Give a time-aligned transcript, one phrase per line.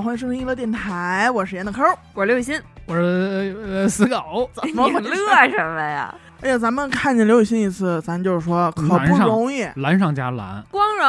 [0.00, 1.82] 欢迎收听娱乐电台，我是严的抠。
[2.14, 5.08] 我是刘雨欣，我是呃死狗， 怎么你？
[5.08, 6.14] 乐什么呀？
[6.40, 9.66] 哎呀，咱们看见刘雨欣一次，咱就是说可不容易。
[9.74, 11.06] 难上加难，光荣，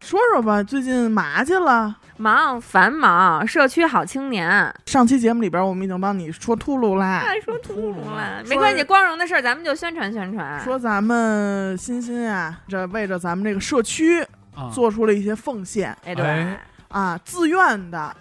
[0.04, 1.96] 说说吧，最近嘛去了？
[2.18, 4.72] 忙繁忙，社区好青年。
[4.84, 10.60] 上期节目里边，我们已经帮你说秃噜啦，还说秃噜了，没关系，光荣的事儿咱们就宣传宣传。
[10.60, 14.22] 说咱们欣欣啊，这为着咱们这个社区
[14.54, 16.60] 啊，做出了一些奉献哎，对哎，
[16.92, 18.14] 啊，自愿的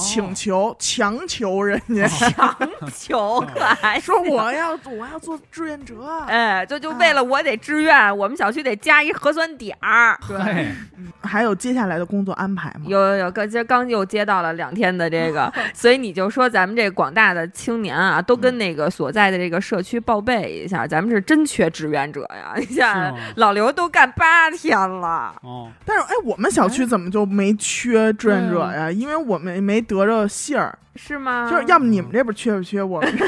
[0.00, 2.56] 请求、强求人家 强
[2.96, 5.94] 求可 还说我要我要做志愿者。
[6.26, 10.18] 哎，就就为了我得志愿，我们小区得加一核酸点儿。
[10.26, 10.72] 对，
[11.22, 12.86] 还有接下来的工作安排吗？
[12.86, 22.54] 有有有，刚今儿刚又接到了两天的这个，所以你就说咱们这广大的青年啊，都跟那个所在的这个社区报备一下，咱们是真缺志愿者呀！
[22.56, 28.90] 你是想，老刘都干八天了，哦，但是哎，我们小区怎么就没缺志愿者嗯呀？
[28.90, 31.48] 因为我们没得着信儿，是吗？
[31.50, 33.12] 就是要么你们这边缺不缺，我们？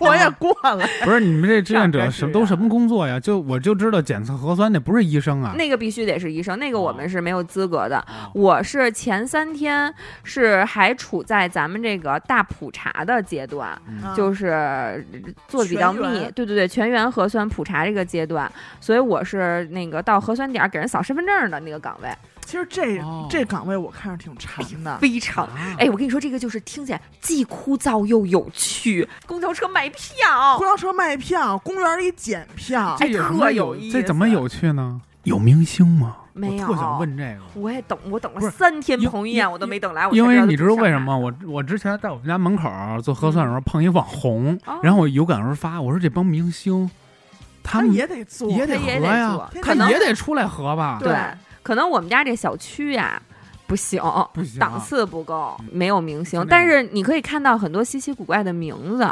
[0.00, 0.86] 我也过来。
[1.02, 3.18] 不是你们这志愿者什么都什么工作呀？
[3.18, 7.98] 就我就知道检测核酸那不是医生啊，那个必须得是医生，那个我们是没有资格的。
[7.98, 8.30] 哦。
[8.34, 9.92] 我是前三天
[10.22, 13.70] 是还处在咱们这个大普查的阶段，
[14.02, 14.14] 啊。
[14.14, 15.04] 就是
[15.48, 18.50] 做的比较密，对对对，全员核酸普查这个阶段，
[18.80, 22.10] 所以我是那个到核酸点儿给人扫身份证的那个岗位，
[22.48, 24.96] 其实这哦这岗位我看着挺馋的。
[24.96, 25.44] 非常。
[25.44, 29.06] 啊哎，我跟你说，这个就是听起来既枯燥又有趣。
[29.26, 34.98] 公交车卖票公，交车卖票，公园里检票，哎特这有意这怎么有趣呢？
[35.24, 36.16] 有明星吗？
[36.32, 37.60] 没有我特想问这个。
[37.60, 40.08] 我也等，我等了三天因彭于晏，我都没等来。
[40.08, 41.12] 我因为你知道为什么？
[41.12, 42.70] 海我我之前在我们家门口
[43.02, 46.90] 做核酸的时候碰一网红哦，然后我有感而发，我说这帮明星，
[47.62, 50.96] 他们也得做，也得他也得核呀，他也得出来合吧？
[50.98, 51.18] 对对，
[51.68, 53.20] 可能我们家这小区呀
[53.66, 54.00] 不行，
[54.32, 59.06] 不行啊档次不够，没有明星，但是你可以看到很多稀奇古怪的名字。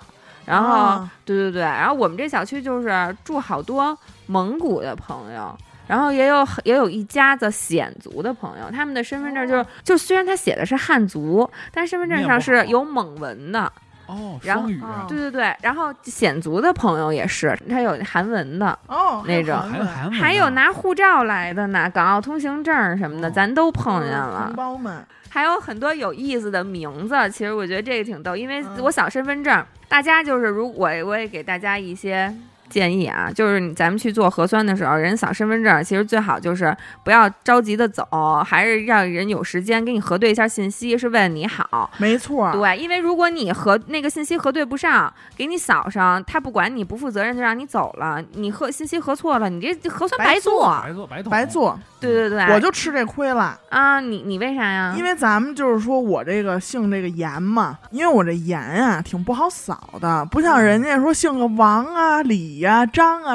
[0.47, 1.11] 然后，啊。
[1.27, 5.55] 对对对，然后我们这小区就是住好多蒙古的朋友，
[5.87, 13.71] 然后也有也有一家子鲜族的朋友，他们的身份证就是、就虽然他写的是汉族，但身份证上是有蒙文的，
[14.07, 24.53] 哦，然后双语啊对对对，然后显族的朋友也是，他有韩文的，哦，那种还有韩文，还有拿护照来的呢，港澳通行证什么的，哦咱都碰见同了。
[24.57, 32.35] 胞们，还有很多有意思的名字，其实我觉得这个挺逗，因为嗯我扫身份证，大家就是如我我也给大家一些。
[32.77, 38.05] 建议啊，就是你咱们去做核酸的时候，人扫身份证，其实最好就是不要着急的走，
[38.45, 41.91] 还是让人有时间给你核对一下信息，是为了你好。
[41.97, 50.81] 没错，对，因为如果你核那个信息核对不上，给你扫上，他不管你不负责任就让你走了，你核信息核错了，你这核酸白白做做。
[50.83, 53.59] 白做白做白做，对对对，我就吃这亏了。
[53.71, 54.95] 啊，你你为啥呀？
[54.99, 62.85] 因为咱们就是说我这个姓这个严嘛，因为我这严啊挺不好扫的，不像人家说姓个王啊、李啊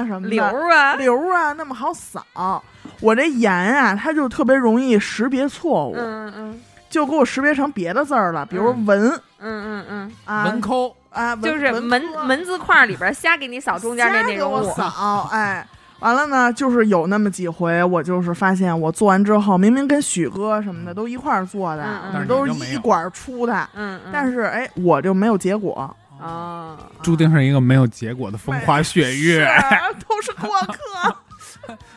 [0.06, 2.64] 什么的，刘啊，刘啊那么好扫。
[3.00, 9.10] 我这严啊，它就特别容易识别错误，嗯嗯就给我识别成别的字儿了，比如嗯文、
[9.40, 14.76] 嗯嗯嗯，啊文抠啊，文就是文门门字框里边瞎给你扫中间那瞎给我那种我。
[14.76, 15.66] 扫， 哎。
[16.00, 25.96] 完了呢，就是有那么几回，我就是发现我做完之后，明明跟许哥什么的都一块儿做的，嗯嗯们都是一管儿出的，嗯，嗯但是哎，我就没有结果。
[26.22, 29.46] 哦，注定是一个没有结果的风花雪月。
[29.46, 31.76] 是 都是过客。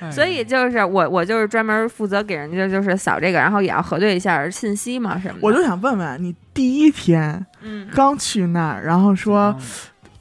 [0.00, 5.38] 哎所以就是我我就是专门负责给人家就是扫这个，然后也要核对一下信息嘛什么的。
[5.40, 9.64] 我就想问问你，第一天嗯，刚去那儿，然后说嗯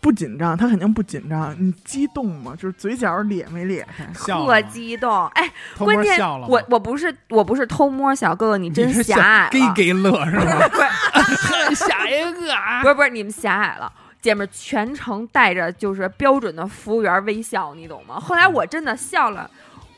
[0.01, 2.53] 不紧张，他肯定不紧张，你激动吗？
[2.57, 4.11] 就是嘴角咧没咧开？
[4.13, 10.67] 特激动，哎，关键我我不是我不是偷摸，小哥哥你真是狭隘了，给给乐是吧？
[11.13, 13.91] 不是下一个啊不是不是你们狭隘了。
[14.21, 18.19] 姐们儿全程带着就是标准的服务员微笑，你懂吗？
[18.19, 19.49] 后来我真的笑了，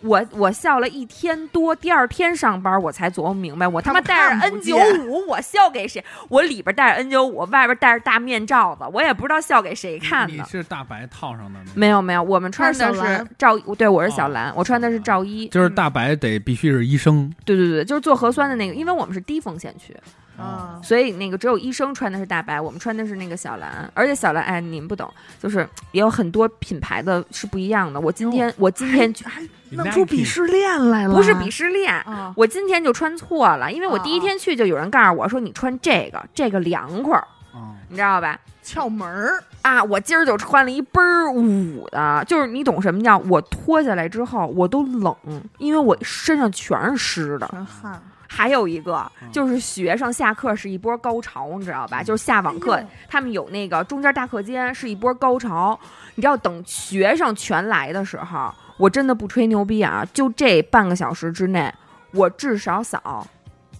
[0.03, 6.03] 我我笑了一天多，第二天上班我才琢磨明白，我他妈他带着 N 九见五，我笑给谁？
[6.29, 10.44] 我里边带着 N 九五，外边戴着大面罩子，我也不知道笑给谁看你的。
[10.45, 15.47] 是大白套上的那个，没有没有，我们穿的是罩，对我是小哦蓝，我穿的是罩衣。
[15.47, 19.95] 就是大白得必须是医生，对对对，就是做核酸的那个，因为我们是低风险区，
[20.38, 25.07] 啊，所以那个只有医生穿的是大白，我们穿的是那个小蓝，而且小蓝，哎，你们不懂，
[25.39, 28.00] 就是也有很多品牌的是不一样的。
[28.00, 29.41] 我今天、我今天去还
[29.71, 31.13] 弄出鄙视链来了？
[31.13, 38.39] 不是鄙视链，啊，我今天就穿错了，因为我第一天去就有人告诉我说你穿这个，这个凉快儿，嗯，你知道吧？
[38.63, 45.13] 窍门儿，啊，我今儿就穿了一倍儿捂的，就是你懂什么叫我脱下来之后我都冷，
[45.57, 48.01] 因为我身上全是湿的，全汗。
[48.35, 52.01] 还有一个嗯就是学生下课是一波高潮，你知道吧？
[52.01, 55.80] 就是下网课哎，他们有那个中间大课间是一波高潮。
[56.15, 60.03] 你知道，等学生全来的时候，我真的不吹牛逼啊！
[60.13, 61.71] 就这半个小时之内，
[62.12, 63.27] 我至少扫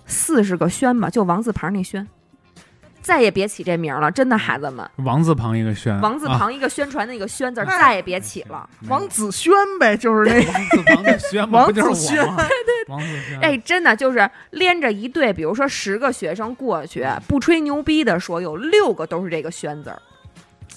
[0.06, 2.08] 四十个宣吧，就王字旁那宣，
[3.04, 8.68] 再也别起这名儿了，真的，孩子们，王字旁一个宣，王字啊旁一个宣传那个宣字儿，哎再也别起了。
[8.88, 12.16] 王子轩呗，就是那王字旁的宣，王子轩？
[12.16, 13.40] 对对，王子轩。
[13.42, 20.02] 哎，真的就是连着一队，比如说十个学生过去，不吹牛逼的说，有六个都是这个“宣”字儿，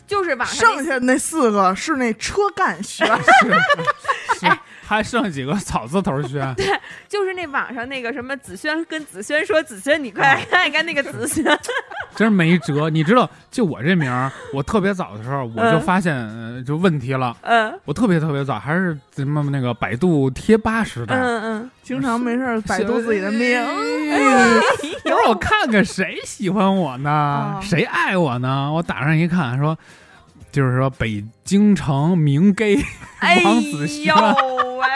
[0.07, 6.55] 就是网上剩下那四个是那车干宣， 是是还剩几个草字头宣，
[7.09, 11.45] 就是那网上那个什么子轩跟子轩说：“子轩，你快来看一看那个子轩。
[12.15, 12.89] 真没辙。
[12.89, 17.37] 你知道，就我这名儿，我特别早的时候我就嗯发现呃就问题了。
[17.43, 21.15] 嗯我特别特别早，还是什么那个百度贴吧时代。
[21.17, 23.41] 嗯嗯，经常没事儿百度自己的名。
[25.05, 27.61] 一会儿我看看谁喜欢我呢啊？
[27.61, 28.73] 谁爱我呢？
[28.73, 29.77] 我打上一看，说
[30.53, 32.85] 就是说北京城名 gay，
[33.21, 34.15] 哎王子轩呦
[34.77, 34.87] 喂，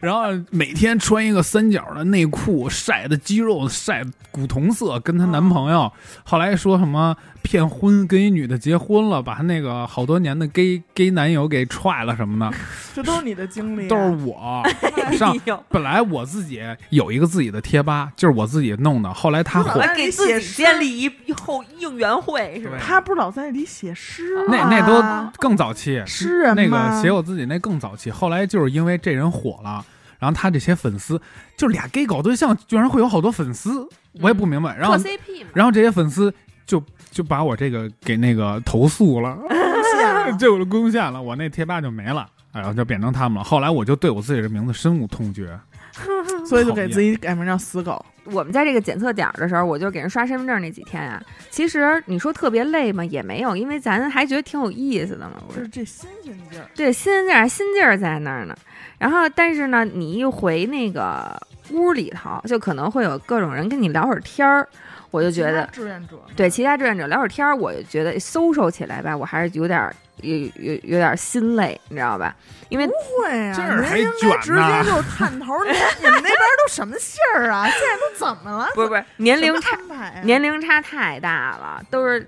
[0.00, 5.90] 然后每天穿一个三角的内裤，晒的肌肉晒古铜色，跟她男朋友。
[6.22, 12.56] 后来说什么骗婚，跟一女的结婚了，把她那个好多年的 gay gay 男友给踹了什么的，
[12.94, 14.62] 这都是你的经历啊，都是我
[15.18, 15.36] 上
[15.68, 16.60] 本来我自己
[16.90, 19.12] 有一个自己的贴吧，就是我自己弄的。
[19.12, 19.62] 后来他
[19.96, 22.76] 给自己写建立一后应援会是吧？
[22.80, 24.44] 他不是老在那里写诗吗？
[24.48, 28.10] 那那都更早期，诗人那个写我自己那更早期。
[28.10, 29.84] 后来就是因为这人火了，
[30.18, 31.20] 然后他这些粉丝，
[31.56, 33.88] 就俩 gay 搞对象，居然会有好多粉丝，
[34.20, 34.76] 我也不明白。
[34.76, 36.32] 然后 CP 嘛，然后这些粉丝
[36.66, 39.38] 就就把我这个给那个投诉了，
[40.26, 43.44] 现就有攻陷了，我那贴吧就没了，然后就变成他们了。
[43.44, 45.58] 后来我就对我自己的名字深恶痛绝，
[46.46, 48.04] 所以就给自己改名叫死狗。
[48.24, 51.20] 我们在这个检测点儿的时候，我就给人刷身份证那几天啊，
[51.50, 53.04] 其实你说特别累吗？
[53.04, 55.32] 也没有，因为咱还觉得挺有意思的嘛。
[55.48, 58.54] 不就是是这新鲜劲儿，对，新鲜劲儿新劲儿在那儿呢。
[58.98, 61.34] 然后，但是呢，你一回那个
[61.70, 64.68] 屋里头，就可能会有各种人跟你聊会儿天儿，
[65.10, 72.34] 我就觉得志愿者对其他志愿者聊会儿天儿，我就觉得 social 起来吧，我还是有点儿有有有点儿心累，你知道吧？
[72.68, 75.64] 因为不会啊，这儿还人应该直接就探头。
[75.64, 77.66] 你你们那边都什么信儿啊？
[77.68, 78.68] 现在都怎么了？
[78.74, 79.76] 不是不是年龄差
[80.22, 82.26] 年龄差太大了，都是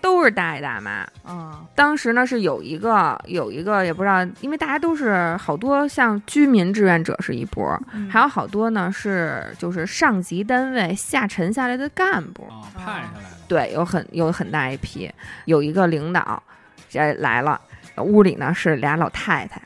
[0.00, 1.06] 都是大爷大妈。
[1.22, 13.36] 啊，当时呢是有一个有一个也不知道，因为大家都是好多像居民志愿者是一波，嗯还有好多呢是就是上级单位下沉下来的干部，啊，派下来的。
[13.46, 15.10] 对，有很有很大一批，
[15.44, 16.42] 有一个领导
[16.88, 17.60] 这来了，
[17.96, 19.60] 屋里呢是俩老太太。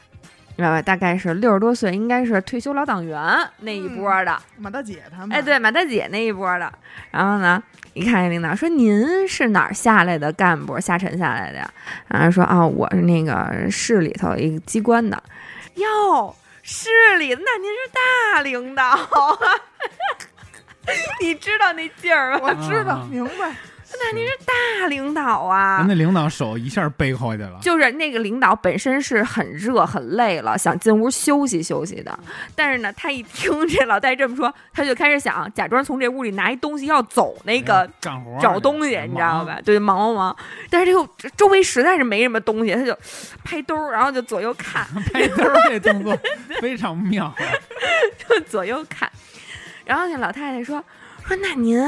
[0.56, 0.82] 明白吧？
[0.82, 3.20] 大概是六十多岁，应该是退休老党员
[3.60, 4.36] 那一波的。
[4.56, 6.72] 马大姐他们，哎，对，马大姐那一波的。
[7.10, 7.62] 然后呢，
[7.92, 11.70] 一看这领导说：“您是哪儿下来的干部，下沉下来的呀？”
[12.08, 15.20] 然后说：“啊、我是那个市里头一个机关的。”
[15.74, 18.96] 哟，市里，那您是大领导
[21.20, 22.40] 你知道那劲儿吗？
[22.42, 23.52] 我知道嗯明白。
[24.00, 25.88] 那您是大领导啊人。
[25.88, 32.18] 家领导手一下背回去了，就是那个领导本身是很热很累了，想进屋休息休息的。
[32.54, 39.58] 但是呢，他一听这老戴这么说，他就开始想假装从这屋里拿一东西要走那个哎干活找东西，你知道吧？？
[39.64, 40.36] 对，忙忙忙。
[40.70, 42.96] 但是这个周围实在是没什么东西，他就
[43.44, 46.16] 拍兜儿，然后就左右看， 拍兜儿这动作
[46.60, 47.32] 非常妙，
[48.28, 49.10] 就左右看。
[49.84, 50.82] 然后那老太太说
[51.26, 51.78] ：“说那您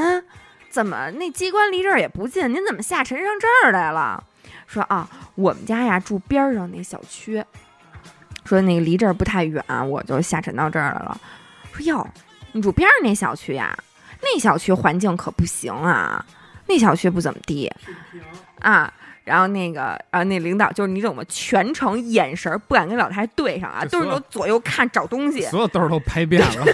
[0.69, 4.23] 怎么那机关离这儿也不近，您怎么下沉上这儿来了？”
[4.67, 7.43] 说啊，我们家呀住边儿上那小区，
[8.43, 11.19] 说那个离这儿不太远，我就下沉到这儿来了。
[11.71, 12.07] 说哟，
[12.51, 13.77] 你住边儿那小区呀？
[14.21, 16.25] 那小区环境可不行啊，
[16.67, 17.71] 那小区不怎么地
[18.59, 18.91] 啊。
[19.27, 21.21] 然后那个，然后那领导就是你懂吗？
[21.27, 25.41] 全程眼神不敢跟老太太对上啊，都是都左右看找东西。
[25.41, 26.65] 所有兜儿都拍遍了，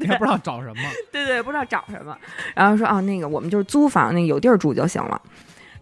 [0.00, 0.82] 你也不知道找什么。
[1.12, 2.16] 对对，不知道找什么。
[2.54, 5.20] 然后说啊，那个我们就是租房，那个有地儿住就行了。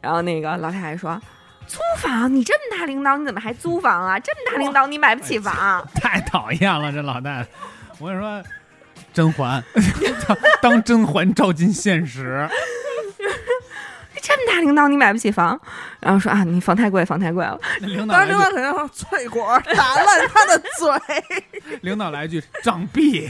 [0.00, 1.20] 然后那个老太太说。
[1.66, 2.34] 租房？
[2.34, 4.18] 你这么大领导，你怎么还租房啊？
[4.18, 5.86] 这么大领导，你买不起房？
[5.94, 7.46] 太讨厌了，这老太太。
[8.00, 8.42] 我跟你说，
[9.12, 9.62] 甄嬛
[10.26, 10.38] 当
[10.72, 12.48] 当甄嬛照进现实，
[14.20, 15.58] 这么大领导，你买不起房？
[16.00, 17.58] 然后说啊，你房太贵，房太贵了。
[17.80, 21.78] 领导当时领导肯定说翠果打烂他的嘴。
[21.82, 23.28] 领导来一句杖毙。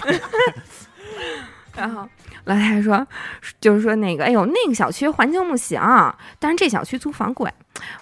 [1.77, 2.09] 然后
[2.45, 3.07] 老太太说，
[3.61, 5.81] 就是说那个，哎呦，那个小区环境不行，
[6.39, 7.51] 但是这小区租房贵。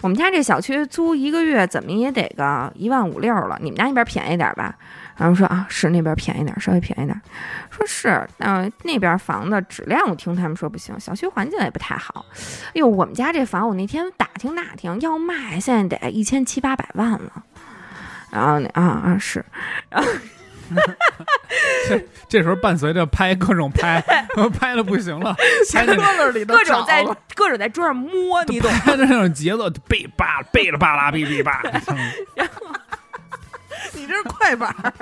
[0.00, 4.74] 我们家这小区租一个月怎么也得个一万五六了，你们家那边便宜点吧？
[5.18, 7.20] 然后说啊，是那边便宜点儿，稍微便宜点儿。
[7.70, 12.24] 说是，呃，那边房子质量我听他们说不行，小区环境也不太好。
[12.68, 17.44] 哎呦，我们家这房我那天打听打听，要卖现在得一千七八百万了。
[18.30, 19.44] 然后那啊啊是，
[21.88, 24.00] 这这时候伴随着拍各种拍，
[24.56, 25.34] 拍的不行了，
[25.72, 27.02] 拍的车子里都各种在
[27.34, 28.78] 各种在桌上摸，你懂吗？
[28.84, 31.60] 拍的那种节奏，背吧背了巴拉哔哔吧。
[33.94, 34.92] 你这是快板儿，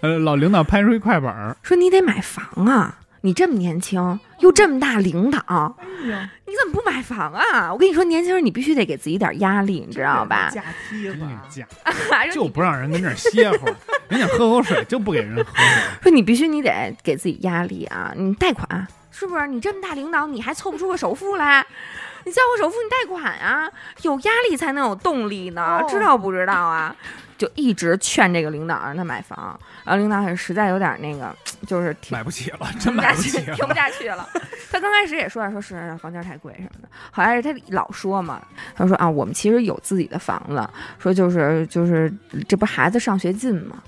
[0.00, 7.70] 呃，老领导拍出一快板儿，说你得买房啊，你这么年轻又这么大领导，哎你怎么不买房啊？
[7.72, 10.48] 我跟你说，年轻人你必须得给自己点压力，你知道吧？
[10.50, 11.66] 假梯子真啊，假，
[12.32, 13.74] 就不让人跟这儿歇会儿，
[14.08, 15.64] 人家喝口水就不给人喝水。
[16.02, 18.12] 说你必须你得给自己压力啊！
[18.16, 19.46] 你贷款是不是？
[19.48, 21.66] 你这么大领导，你还凑不出个首付来？
[22.24, 23.68] 你交个首付，你贷款啊！
[24.02, 26.94] 有压力才能有动力呢，哦知道不知道啊？
[27.38, 31.34] 就一直劝这个领导让他买房，然后领导也实在有点那个，
[31.66, 33.72] 就是挺买不起了，听真买不起了听不。
[33.72, 34.28] 下去了。
[34.70, 38.42] 他刚开始也说啊，说是房价太贵什么的，后来他老说嘛，
[38.74, 40.68] 他说啊，我们其实有自己的房子，
[40.98, 42.12] 说就是就是
[42.48, 43.82] 这不孩子上学近嘛，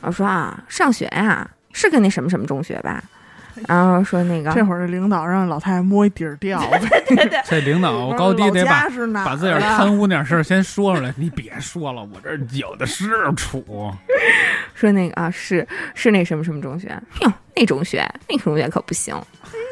[0.00, 3.04] 我说啊，上学呀、是跟那什么什么中学吧，
[3.68, 6.62] 然后说那个这会儿这领导让老太太摸一底儿掉，
[7.48, 8.86] 这领导高低得把
[9.24, 11.12] 把自个儿贪污点事儿先说出来。
[11.16, 13.90] 你别说了，我这儿有的是处。
[14.74, 16.88] 说那个啊，是是那什么什么中学，
[17.22, 19.14] 哟，那中学那中学可不行，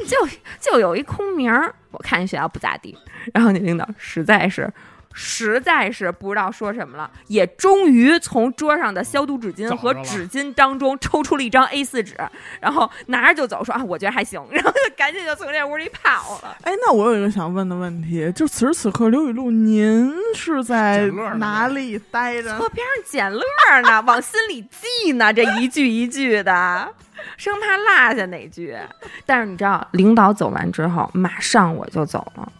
[0.08, 0.16] 就
[0.60, 2.96] 就有一空名儿，我看学校不咋地。
[3.32, 4.70] 然后那领导实在是。
[5.16, 12.16] 实在是不知道说什么了，也终于从桌上的消毒纸巾和纸巾当中抽出了一张 A 4纸，
[12.60, 16.56] 然后拿着就走，说啊，我觉得还行， 然后就赶紧就从这屋里跑了。
[16.62, 21.06] 哎，那我有一个想问的问题，就此时此刻，刘雨露，您是在
[21.38, 22.58] 哪里待着？
[22.58, 23.42] 坐边上捡乐
[23.82, 26.88] 呢， 往心里记呢，这一句一句的，
[27.38, 28.76] 生怕落下哪句。
[29.24, 32.52] 但是你知道，领导走完之后，马上我就走了，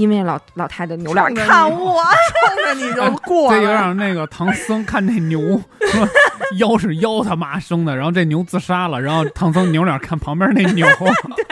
[0.00, 2.02] 因为老老太太扭脸看我，
[2.46, 5.38] 冲着你就过这有来，点那个唐僧看那牛，
[5.92, 6.08] 说
[6.56, 10.86] 妖是妖他妈生的，然后这牛自杀了，然后唐僧扭脸看旁边那牛，
[11.36, 11.44] 对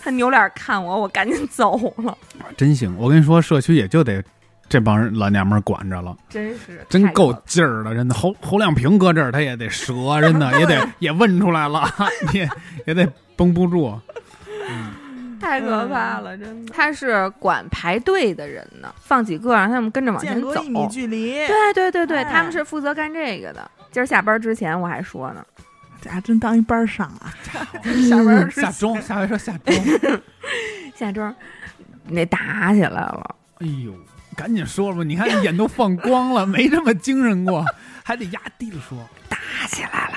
[0.00, 2.16] 他扭脸看我，我赶紧走了。
[2.56, 2.94] 真行！
[2.96, 4.22] 我跟你说，社区也就得
[4.68, 8.14] 这帮人老娘们儿管着了，真是真够劲儿的，真的。
[8.14, 11.88] 侯侯亮平搁这儿，他也得折，真的也得也问出来了，
[12.32, 12.48] 也
[12.86, 13.98] 也得绷不住。
[15.44, 16.72] 太可怕了，真的。
[16.72, 20.62] 他是管排队的人呢，放几个让他们跟着往前走。
[20.64, 23.70] 一米距离，对对对对，哎他们是负责干这个的。
[23.92, 25.44] 今儿下班之前我还说呢，
[26.00, 27.32] 这还真当一班儿上啊！
[28.08, 29.74] 下班儿 下钟，下回说下钟。
[30.96, 31.32] 下周
[32.08, 33.36] 那打起来了。
[33.58, 33.92] 哎呦，
[34.36, 37.64] 赶紧说吧，你看你眼都放光了，没这么精神过，
[38.02, 38.98] 还得压低了说。
[39.28, 39.36] 打
[39.68, 40.16] 起来了，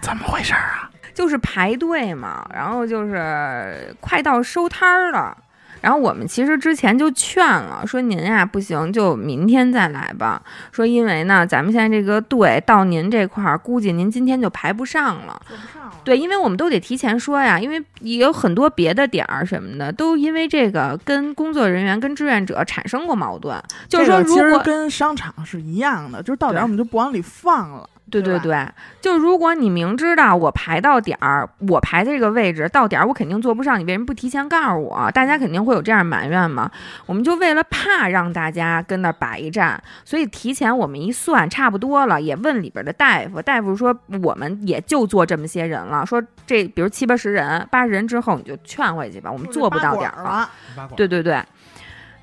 [0.00, 0.90] 怎么回事儿啊？
[1.14, 5.36] 就是排队嘛，然后就是快到收摊儿了。
[5.80, 10.40] 然后我们其实之前就劝了，说您呀不行，就明天再来吧。
[10.70, 15.42] 说因为呢，咱们现在这个队到您这块儿，估计您今天就排不上了。
[15.48, 15.92] 做不上了。
[16.04, 23.60] 对，因为我们都得提前说呀，因为也有很多别的点儿什么的，都因为这个跟工作人员、跟志愿者产生过矛盾。
[23.88, 27.88] 就是说，这个其实如果跟商场是一样的，就是到点儿我们就不往里放了。
[28.12, 28.68] 对对对对，
[29.00, 35.10] 就如果你明知道我排到点儿，我排这个位置到点儿我肯定坐不上，你为什么不提前告诉我？
[35.12, 36.70] 大家肯定会有这样埋怨嘛。
[37.06, 50.22] 我们就为了怕让大家跟那儿摆一站，所以提前我们一算差不多了，也问里边的大夫，大夫说我们也就坐这么些人了，说这比如七八十人、八十人之后你就劝回去吧，我们坐不到点儿。
[50.22, 50.50] 了。
[50.96, 51.42] 对对对。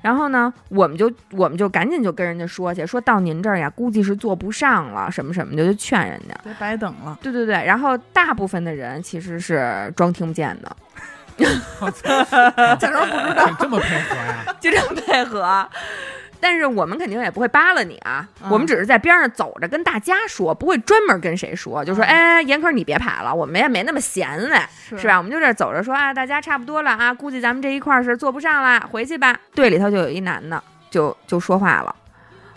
[0.02, 6.34] 然后呢，我们就我们就赶紧就跟人家说去，说到您这儿呀，估计是坐不上了，什么什么的，就劝人家。
[6.42, 7.18] 别白等了。
[7.22, 10.76] 对对对，然后大部分的人其实是装听不见的，
[12.78, 13.50] 假装不知道。
[13.58, 14.44] 这么配合呀？
[14.60, 15.68] 就这么配合。
[16.40, 25.18] 但是我们肯定也不会扒拉你啊，嗯我们只是在边上走着跟大家说，不会专门跟谁说，就说嗯哎，严科你别排了，我们也没那么闲嘞，是是吧？
[25.18, 29.38] 我们就这走着说啊，大家差不多了啊，估计咱们这一块儿是坐不上了，回去吧。
[29.54, 31.94] 队里头就有一男的就就说话了，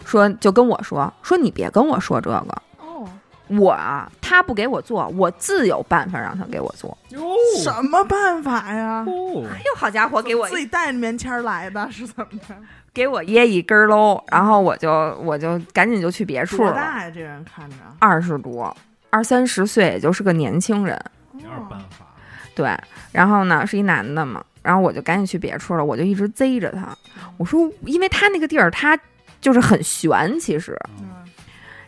[0.05, 3.07] 说就跟我说说你别跟我说这个，哦，
[3.47, 6.97] 我啊他不给我做，我自有办法让他给我做。
[7.09, 7.19] 哟
[7.61, 9.03] 什么办法呀？
[9.07, 12.55] 哦，哎呦，好家伙，给我自己带着棉签儿来的，是怎么着？
[12.93, 14.91] 给我掖一根儿喽，然后我就
[15.23, 17.09] 我就赶紧就去别处了，多大呀？
[17.09, 17.75] 这人看着。
[17.97, 18.75] 二十多，
[19.09, 22.05] 二三十岁，也就是个年轻人，有点办法。
[22.53, 22.77] 对。
[23.11, 26.95] 然后呢，是一男的嘛，然后我就赶紧去别处了，我就一直贼着他，
[27.37, 28.97] 我说，因为他那个地儿他
[29.41, 31.09] 就是很悬，其实，嗯，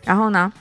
[0.03, 0.51] 然后呢，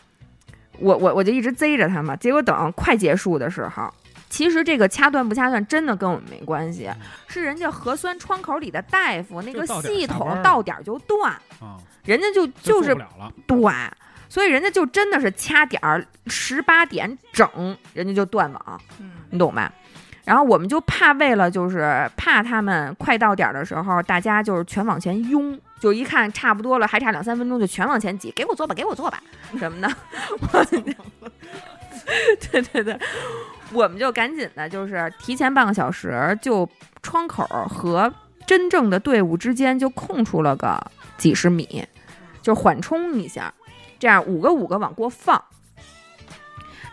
[0.78, 3.92] 我我我就一直贼着他嘛，结果等快结束的时候。
[4.34, 6.90] 其实这个掐断不掐断真的跟我们没关系，
[7.28, 13.32] 是人家核酸窗口里的大夫那个系统到点儿就断，啊，人家就就是做不了了。
[13.46, 13.72] 对，
[14.28, 17.48] 所以人家就真的是掐点儿十八点整，
[17.92, 19.72] 人家就断网，嗯你懂吧？
[20.24, 29.22] 然后我们就怕为了就是怕他们快到点儿的时候，大家就是全往前拥，就一看差不多了，还差两三分钟就全往前挤，给我做吧，给我做吧
[29.56, 29.94] 什么的。
[30.40, 30.64] 我
[32.50, 32.98] 对对对，
[33.73, 36.68] 我们就赶紧的，就是提前半个小时，就
[37.02, 38.12] 窗口和
[38.47, 40.78] 真正的队伍之间就空出了个
[41.16, 41.85] 几十米，
[42.42, 43.52] 就缓冲一下，
[43.99, 45.42] 这样五个五个往过放。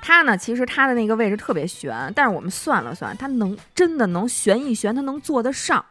[0.01, 5.85] 他呢，其实他的那个位置特别悬，但是我们算了算，他能真的能悬一悬，他能坐得上。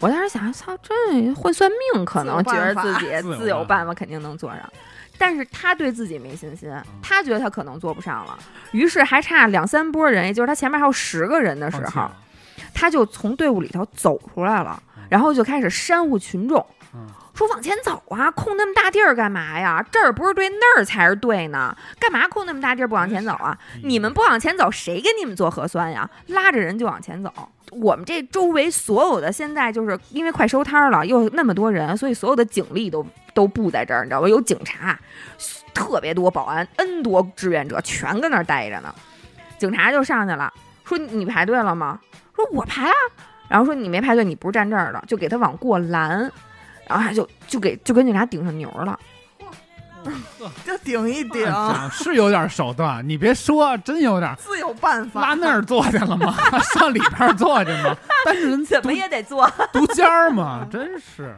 [0.00, 4.72] 我当时想，操，这会算命，可能觉得自己自有办法，肯定能坐上。
[5.18, 6.72] 但是他对自己没信心，
[7.02, 8.38] 他觉得他可能做不上了，
[8.70, 12.08] 于是还差两三波人，也就是他前面还有十个人的时候
[12.72, 19.84] 他就从队伍里头走出来了，然后就开始煽呼群众嗯，说往前走啊，空那么大地儿干嘛呀？
[19.90, 23.58] 这儿不是对，那儿才是对呢，干嘛空那么大地儿不往前走啊？
[23.82, 26.08] 你们不往前走，谁给你们做核酸呀？
[26.28, 27.32] 拉着人就往前走。
[27.70, 34.28] 我们这周围所有的现在就是因为快收摊儿了，又那么多人，所以所有的警力都都布在这儿，你知道吧？
[34.28, 34.98] 有警察，
[35.74, 38.94] 特别多保安，N 多志愿者全跟那儿待着呢。
[39.58, 40.52] 警察就上去了，
[40.84, 42.00] 说你排队了吗？
[42.34, 42.94] 说我排啊。
[43.48, 46.30] 然后说你没排队，你不是站这儿的，就给他往过拦，
[46.86, 48.98] 然后他就就给就跟警察顶上牛了。
[50.64, 54.34] 就顶一顶，啊是有点手段，你别说，真有点。
[54.38, 55.20] 自有办法。
[55.20, 56.34] 拉那儿坐去了吗？
[56.74, 57.96] 上里边坐去吗？
[58.24, 61.36] 单人怎么也得坐，独家儿嘛，真是。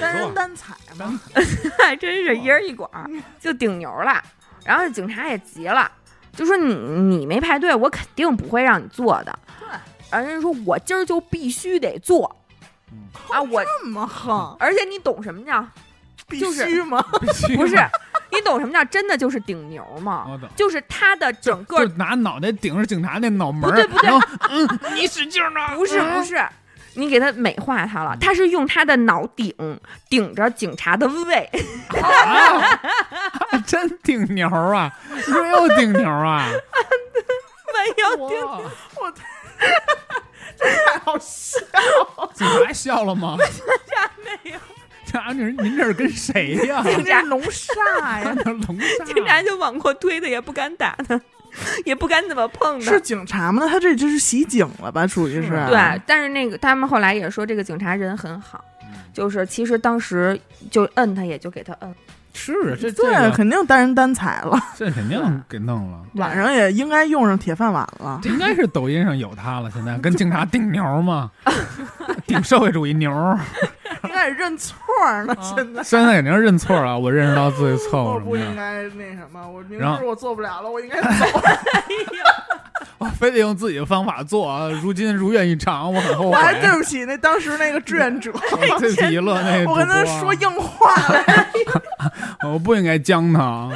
[0.00, 1.18] 单人单踩嘛，
[1.78, 3.08] 还 真是一人一管儿，
[3.40, 4.22] 就顶牛了。
[4.64, 5.90] 然后警察也急了，
[6.36, 9.38] 就说你你没排队，我肯定不会让你坐的。
[9.58, 9.68] 对，
[10.10, 12.36] 然后人家说我今儿就必须得坐
[12.92, 12.98] 嗯
[13.30, 15.64] 啊，我这么横，而且你懂什么叫
[16.28, 17.02] 必就是须吗？
[17.56, 17.76] 不是？
[18.30, 20.26] 你懂什么叫真的就是顶牛吗？
[20.30, 20.48] 我懂。
[20.54, 24.10] 就是他的整个就拿脑袋顶着警察那脑门儿，不对不对
[24.50, 25.74] 嗯，你使劲儿呢？
[25.74, 26.38] 不是不是，
[26.94, 29.54] 你给他美化他了，他是用他的脑顶
[30.10, 31.50] 顶着警察的胃，
[32.02, 32.80] 啊，
[33.66, 34.92] 真顶牛啊！
[35.26, 36.46] 又顶牛啊？
[37.72, 38.46] 没有顶。
[38.46, 38.60] 哇
[39.00, 41.58] 我太好笑，
[42.34, 43.36] 警察笑了吗？
[44.44, 44.58] 没有，
[45.10, 46.82] 警察，您您这是跟谁呀？
[46.84, 48.34] 警察龙 煞呀！
[48.44, 51.18] 那龙煞警察就往过推他，也不敢打他，
[51.84, 52.92] 也不敢怎么碰他。
[52.92, 53.62] 是警察吗？
[53.64, 55.06] 那他这就是袭警了吧？
[55.06, 55.48] 属于是。
[55.68, 60.38] 对，但是那个他们后来也说，这个警察人很好，嗯就是其实当时
[60.70, 61.94] 就摁他，也就给他摁。
[62.38, 65.98] 是这这对，个肯定单人单踩了， 这肯定给弄了。
[66.14, 68.20] 晚上也应该用上铁饭碗了。
[68.24, 71.30] 应该是抖音上有他了，现在跟警察顶牛嘛，
[72.26, 73.10] 顶社会主义牛。
[74.04, 74.76] 应该认错
[75.26, 75.82] 呢，现在。
[75.82, 81.26] 现在肯定认错了，我认识到自己错误我不应该那什么，我明知我做不了了，我应该走。
[82.98, 86.42] 我非得用自己的方法做，如今如愿以偿，我很后悔我悔。
[86.42, 91.24] 还对不起那当时那个志愿者，我对不起一乐那个我跟他说硬话了。
[92.52, 93.70] 我不应该将他。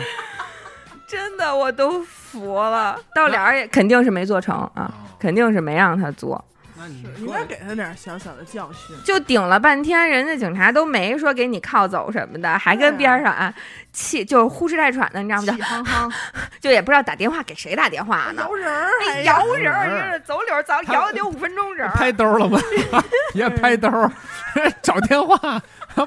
[1.07, 2.99] 真的，我都服了。
[3.15, 6.43] 到脸儿也肯定是没做成啊，肯定是没让他做，
[6.83, 8.97] 那你应该给他点小小的教训。
[9.05, 13.55] 就顶了半天，人家警察都没说给你铐走什么的，还跟边上啊
[13.93, 15.55] 气，就是呼哧带喘的，你知道吗？
[15.55, 16.13] 气哼哼，
[16.61, 18.43] 就就也不知道打电话给谁打电话呢。
[18.43, 21.93] 摇人儿摇人儿，走柳儿早摇得得五分钟人儿。
[21.95, 22.59] 拍兜了吧？
[23.33, 23.89] 别拍兜，
[24.83, 25.37] 找电话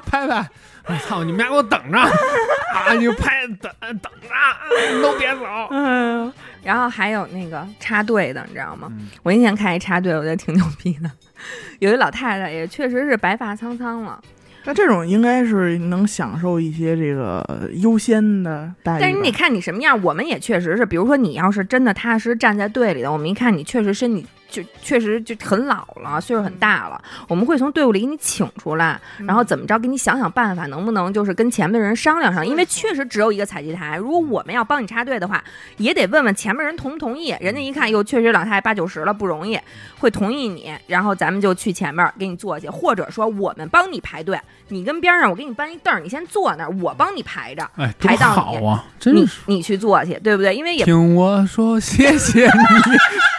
[0.04, 0.46] 拍拍。
[0.88, 1.24] 我操！
[1.24, 2.92] 你们俩给我等着啊！
[2.96, 5.42] 你就拍等等着，都别走。
[5.70, 6.32] 嗯，
[6.66, 8.88] 然后还有那个插队的，你知道吗？
[8.90, 11.08] 嗯我那天看一插队，我觉得挺牛逼的。
[11.78, 14.20] 有一老太太，也确实是白发苍苍了，
[14.64, 19.00] 那这种应该是能享受一些这个优先的待遇。
[19.00, 20.02] 但是你得看你什么样。
[20.02, 35.42] 我们也确实是，比如说你要是真的踏实站在队里的，我们一看你确实身体就确实就很老了，岁数很大了，我们会从队伍里给你请出来，嗯，然后怎么着给你想想办法，能不能就是跟前面的人商量上，因为确实只有一个采集台，如果我们要帮你插队的话，
[35.76, 37.34] 也得问问前面人同不同意。
[37.40, 39.58] 人家一看哟，确实老太太八九十了，不容易，
[39.98, 48.84] 会同意你，然后咱们就去前面给你坐去，或者说我们帮你排队，你跟边上我给你搬一凳儿，你先坐那儿，我帮你排着，哎，排到好你啊！
[48.98, 49.40] 真你是。
[49.46, 50.54] 你去坐去，对不对？
[50.54, 52.50] 因为也听我说，谢谢你。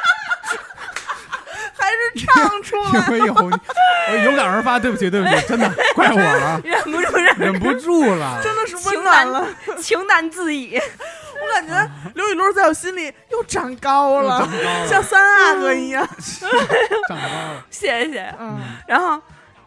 [2.17, 2.91] 唱出来。
[2.91, 3.25] 因 为有
[4.31, 8.39] 有感而发，对不起，对不起，真的怪我了，忍不住忍不住了。
[8.43, 10.77] 真的是温暖了，情难自已。
[10.77, 16.07] 我感觉刘雨露在我心里又长高了，长高了像三阿哥一样。
[16.19, 16.49] 长
[17.07, 18.33] 高了，谢谢。
[18.39, 19.21] 嗯，然后，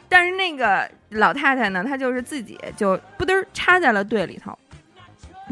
[0.09, 4.59] 但是那个老太太呢，她就是自己就不嘚插在了队里头。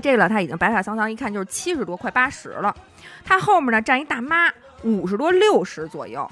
[0.03, 2.75] 这个老太太已经白发苍苍，一看就是七十多，快八十了。
[3.25, 4.51] 她后面呢站一大妈，
[4.83, 6.29] 五十多六十左右。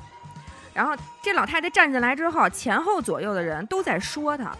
[0.77, 4.53] 然后这老太太站进来之后，前后左右的人都在说她。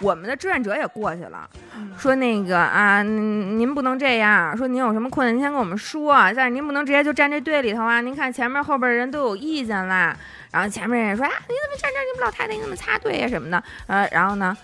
[0.00, 1.48] 我们的志愿者也过去了，
[1.96, 8.00] 说那个啊，嗯您不能这样，说您有什么困难，您先跟我们说，但是您不能直接就站这队里头啊。
[8.00, 10.14] 您看前面后边的人都有意见啦，
[10.50, 12.02] 然后前面人也说啊，你怎么站这儿？
[12.12, 13.62] 你们老太太你怎么插队呀、什么的？
[13.86, 14.54] 呃，然后呢，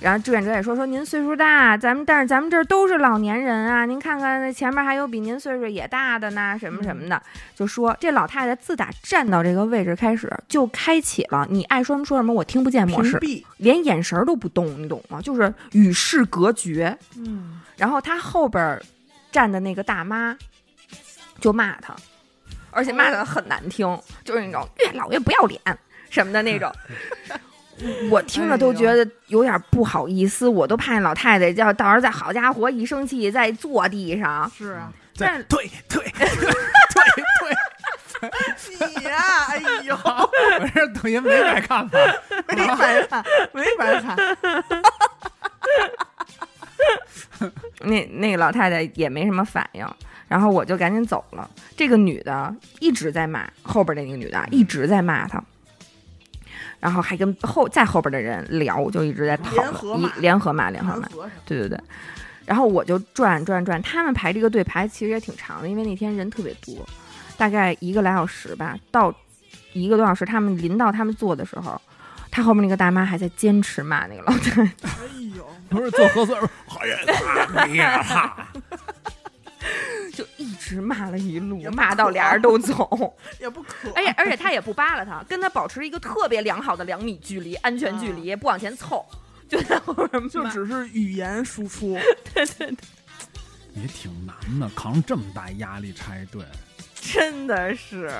[0.00, 7.22] 然后志愿者也说说您岁数大，咱们但是咱们这儿都是老年人啊，您看看那前面还有比您岁数也大的呢，什么什么的，
[7.54, 13.20] 就说这老太太自打站到这个位置开始，就开启了你爱说什么说什么，我听不见模式，
[13.58, 15.20] 连眼神儿都不动，你懂吗？
[15.20, 16.96] 就是与世隔绝。
[17.16, 18.82] 嗯，然后他后边儿
[19.30, 20.34] 站的那个大妈
[21.40, 21.94] 就骂他，
[22.70, 23.86] 而且骂的很难听，
[24.24, 25.60] 就是那种越老越不要脸
[26.08, 26.72] 什么的那种。
[28.10, 34.50] 我听着都觉得有点不好意思，我都怕那老太太要到时候再好家伙一生气再坐地上。
[34.56, 37.50] 是啊，但再退退退退
[38.78, 39.16] 你呀、
[39.48, 40.12] 哎呦，退，
[40.60, 41.98] 我这抖音没白看吧？
[42.48, 44.16] 没白看，没白看。
[47.80, 49.86] 那那个老太太也没什么反应，
[50.28, 51.48] 然后我就赶紧走了。
[51.76, 55.42] 这个女的一直在骂后边的那个女的，一直在骂她，
[56.80, 61.06] 然后还跟后在后边的人聊，就一直在讨联合骂一联合骂，联合骂，
[61.44, 61.78] 对对对。
[62.46, 66.74] 然后我就转转转，他们排这个队排其实也挺长的，因为那天人特别多，
[67.36, 69.14] 大概一个来小时吧，到
[69.72, 71.80] 一个多小时，他们临到他们坐的时候，
[72.30, 74.62] 他后面那个大妈还在坚持骂那个老太太。
[74.82, 76.98] 哎呦，不是做核酸，好人
[77.54, 78.34] 啊你呀！
[80.70, 83.14] 就一直骂了一路，骂到俩人都走。
[83.40, 83.90] 也不可。
[83.94, 89.04] 而且而且他也不扒拉他，跟他保持一个特别良好的两米距离，安全距离，不往前凑，
[89.48, 91.98] 就在后面骂就只是语言输出，
[92.32, 92.76] 对对对
[93.74, 96.44] 也挺难的，扛这么大压力插一队。
[97.00, 98.10] 真的是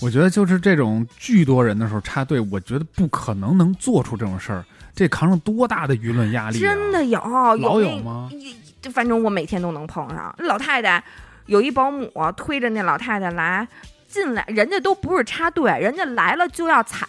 [0.00, 6.60] 我觉得就是这种巨多人的时候插队，我觉得不可能能做出这种事儿，这扛上多大的舆论压力、啊！
[6.60, 8.28] 真的有老有吗？
[8.32, 11.02] 一就反正我每天都能碰上老太太，
[11.50, 13.66] 有一保姆推着那老太太来
[14.06, 17.08] 进来，人家都不是插队，人家来了就要踩，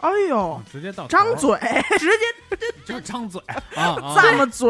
[0.00, 1.56] 哎呦，直接到张，嘴，
[1.96, 2.24] 直接
[2.84, 3.40] 就张嘴
[3.76, 3.94] 啊啊！
[4.18, 4.68] 咂么嘴，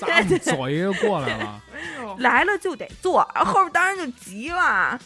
[0.00, 1.62] 咱们左一个过来了，
[2.18, 4.98] 来了就得坐，后后边当然就急了。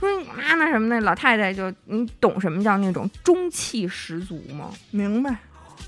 [0.00, 4.72] 说你妈那什么那，老太太就你懂什么叫那种中气十足吗？
[4.90, 5.36] 明白？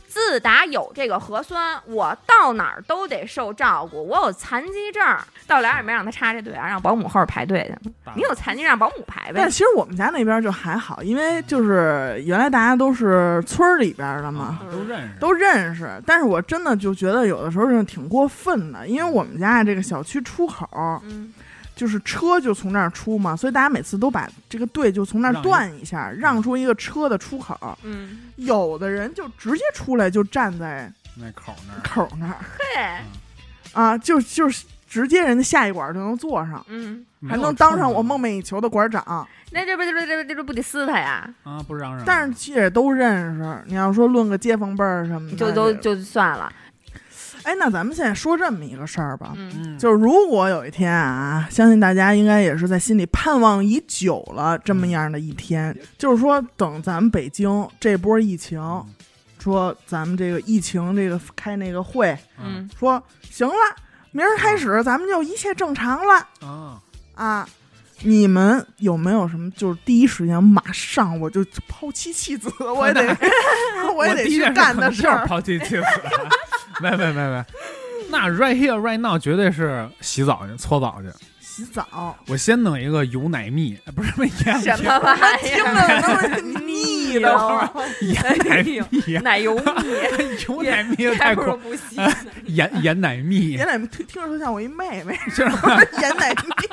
[0.08, 4.02] 自打有这个核酸，我到哪儿都得受照顾。
[4.02, 5.04] 我有残疾证，
[5.46, 7.90] 到俩也没让他插这队啊，让保姆后边排队去。
[8.16, 9.50] 你有残疾让保姆排呗但。
[9.50, 16.02] 其实我们家那边就还好，因为就是原来大家都是村儿里边的嘛，啊都认识，都认识。
[16.06, 20.66] 但是我真的就觉得有的时候是挺过分的，因为我们家这个小区出口
[21.04, 21.32] 嗯，
[21.78, 27.78] 就是车就从那儿出嘛，所以大家每次都把这个队就从那儿断一下，让出一个车的出口。
[27.84, 33.04] 嗯，有的人就直接出来就站在那口那儿，口那儿 嘿，
[33.72, 39.24] 啊，就就是直接人家下一管就能坐上，嗯，还能当上我梦寐以求的馆长。
[39.52, 41.32] 那这不这不这不这不不得撕他呀？
[41.44, 43.62] 啊，不让让，但是其实也都认识。
[43.66, 46.52] 你要说论个街坊辈儿什么的，就都就算了。
[47.44, 49.34] 哎，那咱们现在说这么一个事儿吧，
[49.78, 58.60] 就是如果有一天啊，相信大家应该也是在心里盼望已久了这么样的一天，就是说等咱们北京这波疫情，
[59.38, 63.54] 说咱们这个疫情这个开那个会，嗯，说行了，
[64.10, 66.80] 明儿开始咱们就一切正常了啊，
[67.14, 67.48] 啊。
[68.02, 73.02] 你们有没有什么就是第一时间马上我就抛妻弃子，我也得
[73.92, 75.26] 我也得去干的事儿。
[75.26, 75.82] 抛弃妻子，
[76.80, 77.44] 没没没没，
[78.10, 81.08] 那 right here right now 绝对是洗澡去搓澡去。
[81.40, 85.74] 洗澡，我先弄一个油奶蜜，呃不是什么盐什么玩意听儿？
[85.74, 87.68] 着那么腻的慌。
[88.00, 89.62] 盐奶蜜，奶油蜜，
[90.46, 91.96] 油奶蜜还太过不如不洗。
[92.44, 96.68] 盐盐奶蜜盐，奶蜜听听着特像我一妹妹，是吧盐奶蜜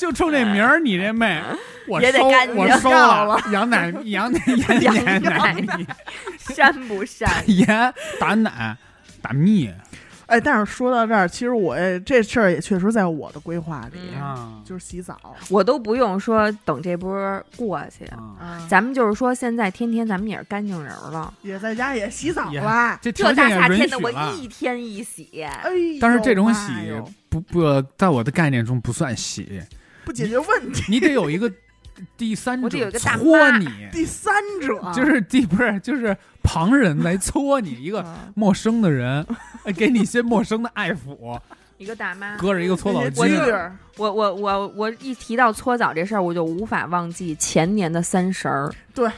[0.00, 1.42] 就冲这名儿，你这妹，
[1.86, 5.86] 我收干净我收要了，羊奶羊奶盐羊盐奶奶蜜，
[6.54, 7.28] 删不膻？
[7.46, 8.74] 盐打奶
[9.20, 9.70] 打蜜，
[10.24, 15.36] 哎，但是说到这儿，其实我这事儿也确实在我的规划里，嗯啊就是洗澡。
[15.50, 18.06] 我都不用说等这波过去，
[18.68, 21.34] 咱们就是说现在天天咱们也是干净人了。
[21.42, 22.98] 也在家也洗澡也了。
[23.02, 24.10] 这这大夏天的，我。
[24.32, 26.72] 一天一洗，哎，但是这种洗
[27.28, 29.60] 不不，在我的概念中不算洗，
[30.10, 30.82] 不解决问题。
[30.88, 31.50] 你得有一个
[32.16, 39.24] 第三者搓你， 第三者就是第不是就是旁人来搓你，一个啊陌生的人，
[39.64, 41.38] 哎给你一些陌生的爱抚，
[41.78, 42.36] 一个大妈。
[42.36, 49.08] 搁着一个搓澡那巾我我我我我一提到搓澡这事儿，我就无法忘记前年的三十儿，对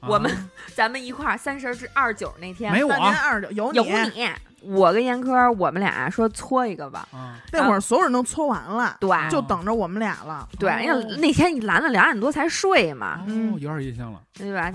[0.00, 4.26] 我们啊咱们一块儿三十儿至二十九那天没有啊二九有有你，
[4.62, 7.38] 我跟严科我们俩说搓一个吧，啊。
[7.52, 9.10] 那会儿所有人都搓完了，对。
[9.30, 10.48] 就等着我们俩了。
[10.58, 14.72] 对，因为那天你拦了两点多才睡嘛，嗯哦，有点印象了，对吧？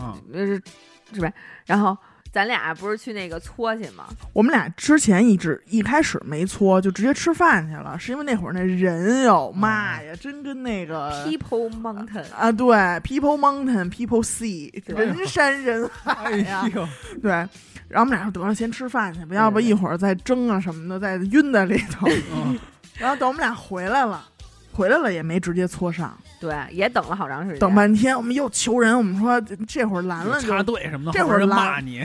[1.13, 1.31] 是吧？
[1.65, 1.95] 然后
[2.35, 4.07] 咱俩不是去那个搓去吗？
[4.33, 16.85] 我们俩之前一直一开始没搓，就直接吃饭去了，是因为那会儿那人哟，妈呀，真跟那个 People Mountain，啊，对，People Mountain People Sea，人山人海哎呀，呦，
[17.21, 17.31] 对。
[17.87, 22.05] 然后我们俩说得了，先吃饭去，不要不一会儿再蒸啊什么的，再晕在里头。
[22.35, 22.59] 嗯
[22.99, 24.27] 然后等我们俩回来了，
[24.75, 27.59] 回来了也没直接搓上，对，也等了好长时间。
[27.59, 32.03] 等半天，我们又求人，我们说这会儿拦了就插队什么的，这会儿就拉骂你，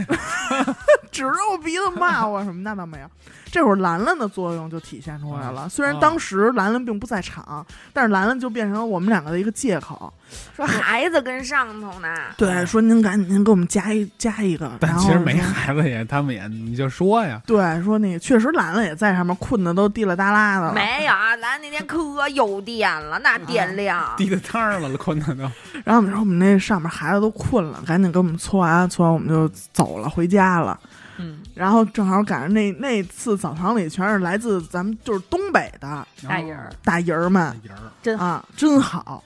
[1.11, 3.07] 指着我鼻子骂我什么，那倒没有。
[3.53, 5.68] 这会儿兰兰的作用就体现出来了。
[5.68, 10.12] 虽然啊当时兰兰并不在场，但是兰兰就变成了我们两个的一个借口。
[10.55, 14.70] 说 孩子跟上头呢，对，说您赶紧给我们加一加一个。
[14.79, 20.73] 但其实没孩子也，他们也你就说呀，对，说那个确实兰兰也在上面困的都滴了哒啦的了。
[20.73, 24.14] 没有啊，咱那天可有电了，那电量。
[24.16, 25.42] 滴的汤儿了，困的都。
[25.85, 30.79] 然后我们说我们那上面孩子都困了，赶紧给我们搓完，搓完我们就走了，回家了。
[31.20, 39.22] 嗯，然后正好赶上那那次澡堂里全是来自咱们就是东北的大爷儿大姨儿们人儿真好，啊，真好。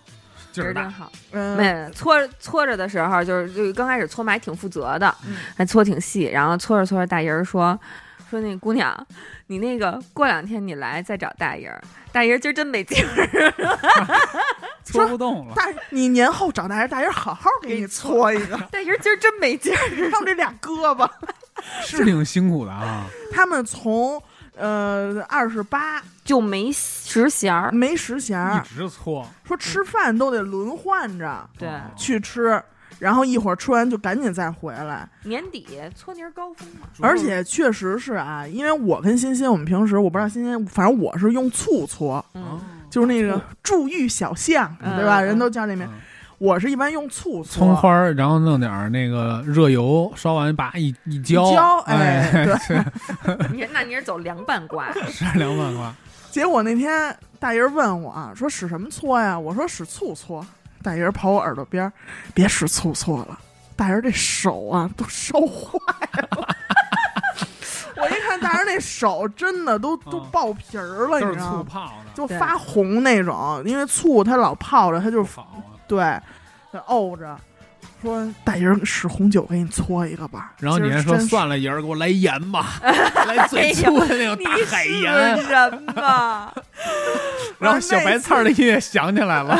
[0.53, 1.13] 劲儿大，真好。
[1.33, 6.25] 嗯，没搓搓着的时候，就是就刚开始搓嘛还挺负责的，嗯还搓挺细。
[6.25, 7.79] 然后搓着搓着，大姨儿说
[8.31, 9.07] 说那姑娘，
[9.49, 11.83] 你那个过两天你来再找大姨儿。
[12.13, 13.53] 大姨儿今儿真没劲儿，
[14.85, 15.55] 搓不动了。
[15.57, 20.11] 大你年后找大人，大人好好给你搓一个， 大姨儿今儿真没劲儿。
[20.13, 21.11] 他们这俩胳膊，
[21.83, 24.21] 是挺辛苦的啊，他们从
[24.57, 27.71] 呃二十八就没实弦儿。
[27.73, 29.27] 没实弦一，直搓。
[29.45, 32.63] 说吃饭都得轮换着对，哦去吃，
[32.99, 35.09] 然后一会儿吃完就赶紧再回来。
[35.25, 36.87] 年底搓泥儿高峰嘛。
[37.01, 45.21] 而且确实是啊，因为我跟欣欣，我们平时我不知道欣欣，反正我是用醋搓，哦嗯，就是那个注玉小象，嗯对吧？
[45.21, 46.01] 嗯人都叫那名，嗯
[46.45, 47.45] 我是一般用醋搓。
[47.45, 55.91] 葱花儿，然后弄点儿那个热油，烧完把一一浇，浇哎，哎对 你那你是走凉拌瓜， 是凉拌瓜。
[56.31, 59.39] 结果那天大爷问我啊，说使什么搓呀？
[59.39, 60.45] 我说使醋搓。
[60.83, 61.91] 大爷跑我耳朵边儿，
[62.35, 63.39] 别使醋搓了，
[63.75, 65.79] 大爷这手啊都烧坏
[66.29, 66.47] 了。
[67.97, 71.67] 我一看大人那手真的都都嗯爆皮儿了，都是醋你知道吗？
[71.67, 75.27] 泡的，对就发红那种，因为醋它老泡着，它就。
[75.87, 75.99] 对，
[76.73, 77.37] 它沤着。
[78.03, 80.53] 说大爷使红酒给你搓一个吧。
[80.59, 82.79] 然后你还说算了，爷儿给我来盐吧，
[83.27, 85.39] 来最粗的那种大海盐。
[85.39, 86.53] 是什么？
[87.59, 89.59] 然后小白菜儿的音乐响起来了，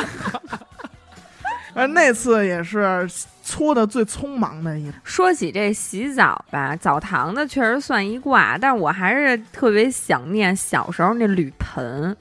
[1.73, 3.09] 呃，那次也是
[3.43, 4.97] 搓的最匆忙的一次。
[5.05, 12.15] 说起这洗澡吧，澡堂子确实算一挂，但我还是特别想念小时候那铝盆，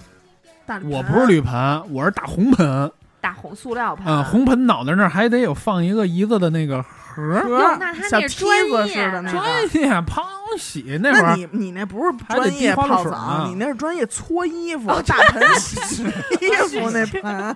[0.66, 2.90] 大铝我不是铝盆，我是大红盆。
[3.24, 4.06] 大红塑料盆。
[4.06, 9.38] 嗯，红盆脑袋那儿还得有放一个一子的那个盒儿，那他那小梯子专业似的那个。
[9.40, 10.26] 专业胖
[10.58, 16.04] 洗那会儿你你那不是专业泡澡，呢你那是专业搓衣服，大盆洗
[16.42, 17.56] 衣服那盆，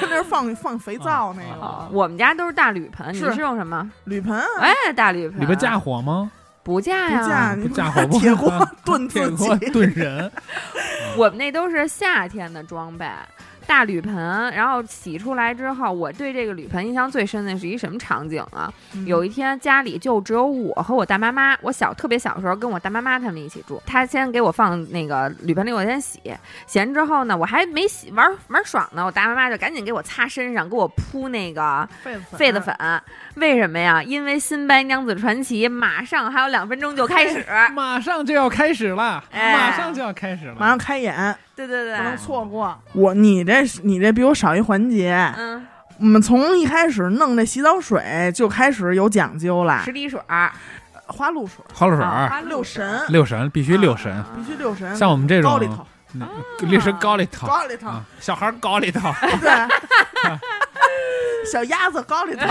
[0.00, 3.88] 那是放放肥皂那哦个我们家都是大铝盆，你是是用什么？
[4.04, 5.38] 铝盆啊，哎，大铝盆。
[5.40, 6.30] 里边架火吗？
[6.64, 7.54] 不架呀？
[7.60, 9.46] 不架，不架火不铁锅炖铁自己。
[9.48, 10.32] 锅炖人，
[11.18, 13.06] 我们那都是夏天的装备。
[13.66, 14.14] 大铝盆，
[14.52, 18.72] 然后洗出来之后，我对这个铝盆印象最深的是一什么场景啊？
[18.94, 26.20] 嗯有一天家里就只有我和我大妈妈，我小特别小的时候跟我大妈妈他们一起住，她先给我放那个铝盆里，我先洗，
[26.66, 32.76] 洗完之后呢，我还没洗玩玩爽呢，我大妈妈就赶紧给我擦身上，给我铺那个痱子痱子粉，
[33.36, 34.02] 为什么呀？
[34.02, 37.44] 因为《新白娘子传奇》马上还有两分钟就开始，
[37.74, 39.52] 马上就要开始了，哎。
[39.52, 41.96] 马上就要开始了，马上开演，对对对。
[41.96, 42.78] 不，能错过。
[42.92, 45.66] 我你这你这比我少一环节，嗯，
[45.98, 49.82] 我们从一开始弄这洗澡水就开始有讲究了。
[49.84, 49.92] 十。
[49.92, 50.20] 滴水，
[51.06, 52.04] 花露水，花露水、
[52.46, 53.02] 六神。
[53.08, 54.94] 六神必须六神，啊必须六神。
[54.96, 56.26] 像我们这种高里头，那
[56.66, 57.46] 六神高里头。
[57.46, 59.50] 高里头，啊，小孩儿高里头，对，
[61.50, 62.46] 小鸭子高里头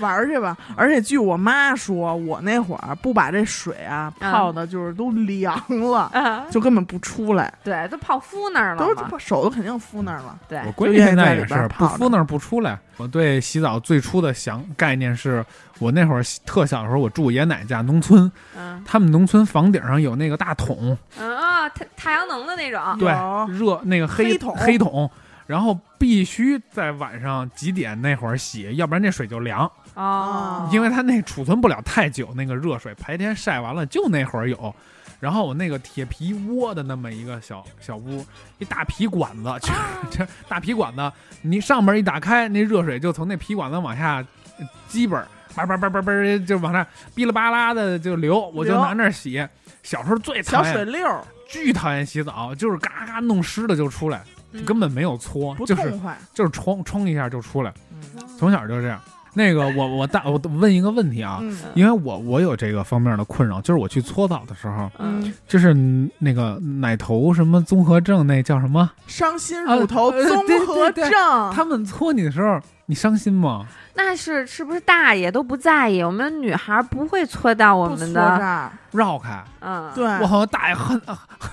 [0.00, 0.56] 玩去吧。
[0.76, 9.18] 而且据我妈说，我那会儿不把这水啊嗯泡的，就是都凉了，啊，就根本不出来，对，都泡敷那儿了都。
[9.18, 10.38] 手都肯定敷那儿了。
[10.48, 12.78] 对我，闺女现在也是不泡敷那儿不出来。
[12.96, 15.44] 我对洗澡最初的想概念是
[15.78, 22.80] 我那会儿特小的时候，我住爷爷奶奶家农村，嗯他们农村房顶上有那个大桶，嗯啊，太太阳能的那种。
[22.98, 23.12] 对，
[23.56, 25.10] 热那个黑黑桶黑桶，
[25.52, 34.74] 然后必须在晚上几点那会儿洗，要不然那水就凉，哦，因为它那储存不了太久，那个热水白天晒完了就那会儿有。
[35.20, 38.24] 然后我那个铁皮窝的那么一个小小屋，
[38.60, 39.70] 一大皮管子，就
[40.10, 41.12] 这大皮管子，
[41.42, 44.24] 你上面一打开，那热水就从那皮管子往下，
[44.58, 46.12] 呃基本儿叭叭叭叭叭
[46.46, 46.82] 就往那
[47.14, 49.46] 哔哩吧啦的就流，我就拿那儿洗。
[49.82, 55.98] 小时候最小讨厌，水溜巨讨厌洗澡，就是嘎嘎弄湿了就出来，嗯根本没有搓，不就是。
[56.34, 58.02] 就是冲冲一下就出来，嗯
[58.38, 59.00] 从小就这样。
[59.34, 65.72] 那个我我大我问一个问题啊，嗯因为我我有这个方面的困扰，就是我去搓澡的时候，嗯，就是
[66.18, 68.90] 那个奶头什么综合症，那叫什么？
[69.06, 73.66] 伤心乳头呃综对合对对症，他们搓你的时候，你伤心吗？
[73.94, 76.02] 那是是不是大爷都不在意？
[76.02, 81.00] 我们女孩不会搓到我们的，这，绕开，嗯，对，我好像大爷恨，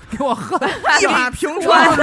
[0.10, 0.60] 给我恨，
[1.02, 1.96] 一马平川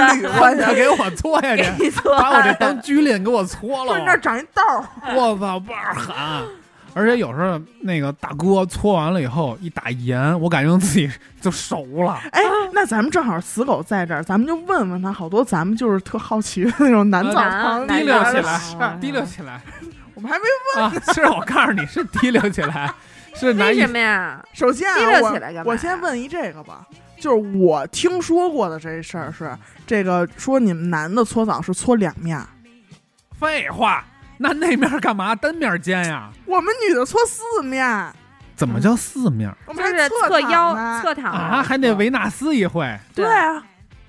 [0.57, 4.03] 的给我搓下去，把我这当狙令给我搓了不是。
[4.05, 6.15] 那儿长一痘儿，我操，倍儿狠！
[6.97, 12.19] 而且有时候那个大哥搓完了以后一打盐，我感觉自己 就熟了。
[12.31, 12.41] 哎，
[12.73, 19.61] 那咱们正好死狗在这儿，咱们就问问他，好多咱们就是特好奇的那种男澡堂男滴溜起来事儿，提溜起来
[20.15, 20.91] 我们还没啊！
[21.13, 22.91] 是我告诉你是提溜起来，
[23.35, 24.43] 是拿一为什么呀？
[24.53, 26.87] 首先啊，我溜起来干嘛呀我先问一这个吧，
[27.19, 29.55] 就是我听说过的这事儿是
[29.85, 32.47] 这个说你们男的搓澡是搓两面儿，
[33.39, 34.03] 废话。
[34.37, 35.35] 那那面干嘛？
[35.35, 36.29] 单面煎呀？
[36.45, 38.13] 我们女的搓四面，
[38.55, 41.63] 怎么叫四面我们就是还侧躺侧腰、呢侧躺啊？
[41.63, 43.63] 还得维纳斯一回对啊，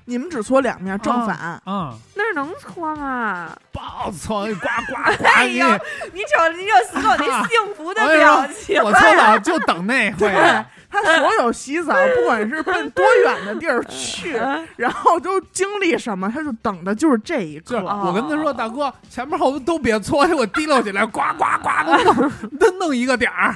[0.09, 1.92] 你们只搓两面正反，啊！
[2.14, 3.55] 那儿能搓吗？
[3.71, 5.25] 爆搓，呱呱呱！
[5.37, 5.66] 哎你呦
[6.14, 10.21] 你瞅你瞅死狗那幸福的表情，我搓澡就等那回。
[10.21, 14.33] 对他所有洗澡，不管是奔多远的地儿去，
[14.77, 18.03] 然后都经历什么，他就等的就是这一就是刻。
[18.07, 23.55] 我跟他说，大哥，前面后头都别搓，我提溜起来，呱呱呱的弄，都弄一个点儿，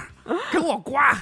[0.50, 1.16] 给我刮。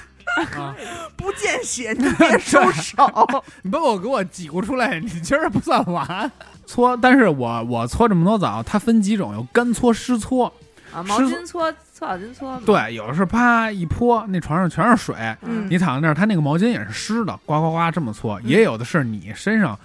[0.57, 0.75] 啊！
[1.15, 2.95] 不见血， 你别收手。
[3.63, 6.31] 你把我给我挤咕出来，你今儿不算完。
[6.65, 10.51] 搓，但是我我搓这么多澡，它分几种，有干搓、湿搓。
[10.93, 18.39] 啊，毛巾搓搓澡巾搓，对，有的是啪一泼，那床上全是水，嗯你躺在那儿，它那个毛巾也是湿的，呱呱呱这么搓。
[18.43, 19.77] 也有的是你身上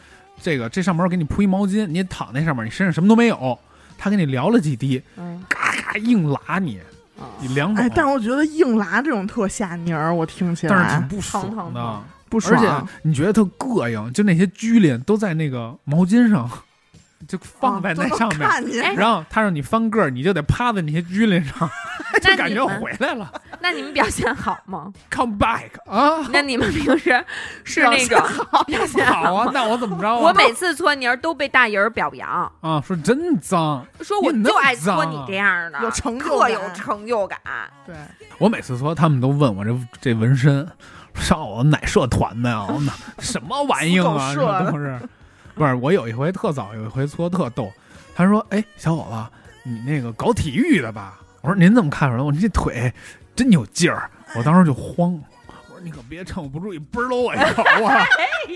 [0.42, 3.56] 这个这上面给你铺一毛巾，你躺那上面，你身上什么都没有，
[3.96, 6.80] 他给你撩了几滴，嗯，嘎嘎硬拉你，
[7.18, 7.26] 啊。
[7.40, 7.84] 你两种。
[7.84, 10.74] 哎，但我觉得硬拉这种特下泥儿，我听起来。
[10.74, 12.86] 但是挺不爽的疼疼疼，不而且。
[13.02, 16.50] 你觉得特膈应，就那些居邻都在那个毛巾上，
[17.26, 21.68] 就放在那上面，然后他让你翻个儿，你就得趴在那些居邻上，
[22.22, 27.24] 就感觉回来了 那你们表现好吗？，come back 啊， 那你们平时
[27.64, 28.20] 是那种
[28.66, 29.50] 表现好啊，？
[29.52, 30.16] 那我怎么着啊？
[30.16, 37.38] 我每次搓泥儿都被大爷儿表扬，啊说真脏，说我就爱搓你这样的，有成就特感有成就感。
[37.86, 37.94] 对，
[38.38, 40.66] 我每次搓他们都问我这这纹身，
[41.14, 42.66] 上我哪社团的呀？
[42.68, 44.32] 我哪什么玩意儿啊？
[44.32, 45.00] 死狗社的这都是，
[45.56, 47.72] 不是我有一回特早，有一回搓特逗，
[48.14, 52.22] 他说：“哎，小伙子，你那个搞体育的吧？”我说：“您怎么看出来？
[52.22, 52.92] 我说你这腿
[53.34, 57.94] 真有劲儿。”我当时就慌，我说：“你可别趁我不注意嘣喽我一口啊！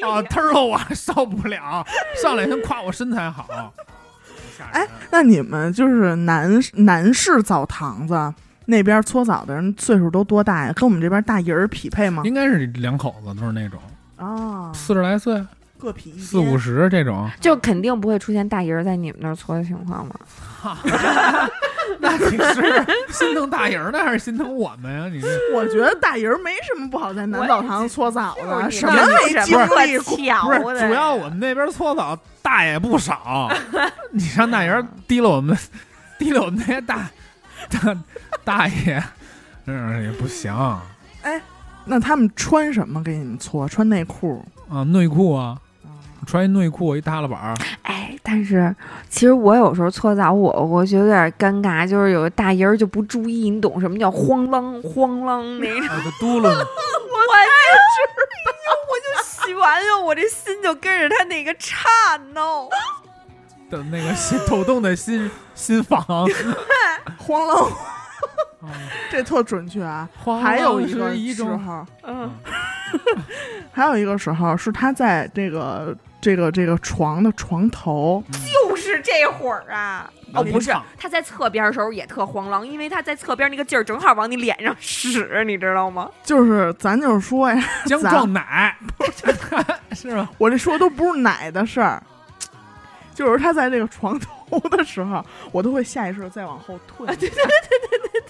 [0.02, 1.86] 啊，忒儿了我受不了，
[2.22, 3.48] 上来先夸我身材好。”
[4.58, 8.34] 吓人哎那你们就是男男士澡堂子
[8.66, 10.72] 那边搓澡的人岁数都多大呀？
[10.74, 12.22] 跟我们这边大爷儿匹配吗？
[12.26, 13.80] 应该是两口子都是那种
[14.16, 15.42] 啊，四十来岁、
[15.81, 16.89] 各匹一四五十。
[16.91, 17.28] 这种。
[17.41, 20.14] 就肯定不会出现大爷儿在你们那儿搓的情况吗？
[21.99, 25.09] 那你是心疼大人呢，还是心疼我们呀？
[25.12, 30.07] 你这我觉得大爷儿没什么不好在南澡堂搓澡的，什么没经历过。
[30.07, 33.51] 不是巧的主要我们那边搓澡大爷不少，
[34.12, 35.57] 你让大人提了我们，
[36.18, 37.11] 提了我们那些大
[37.70, 37.97] 大
[38.45, 39.03] 大爷，
[39.66, 40.55] 嗯也不行
[41.22, 41.41] 哎，
[41.85, 43.68] 那他们穿什么给你们搓？
[43.68, 44.85] 穿内裤啊？
[44.85, 45.59] 内裤啊，
[46.26, 48.74] 穿一内裤一耷拉板儿，哎，但是
[49.08, 55.88] 其实我有时候搓澡，我我觉得有点尴尬，就是有个大爷儿就不注意，你懂什么叫慌啷慌啷那种。
[55.88, 56.50] 啊，就 嘟噜呢。
[56.50, 57.44] 我太
[57.94, 58.00] 知
[58.46, 61.78] 道，我就洗完了，我这心就跟着他那个颤
[62.34, 62.68] 抖。
[63.70, 66.04] 的那个心抖动的心心房，
[67.18, 67.66] 慌啷，
[68.62, 68.66] 啊
[69.10, 70.08] 这特准确啊。
[70.42, 72.30] 还有一个时候，嗯，
[73.72, 78.22] 还有一个时候是他在这个这个这个床的床头，
[78.68, 80.10] 就是这会儿啊。
[80.32, 86.08] 哦，不是他在侧边的时候也特慌啷，因为他在侧边那个劲儿正好往你脸上使，你知道吗？
[86.22, 88.76] 就是咱就是说呀， 姜咱撞奶，
[89.92, 90.30] 是吧？
[90.38, 92.00] 我这说都不是奶的事儿，
[93.12, 97.04] 就是他在这个床头的时候，我都会下意识再往后退。
[97.08, 98.20] 对对对对对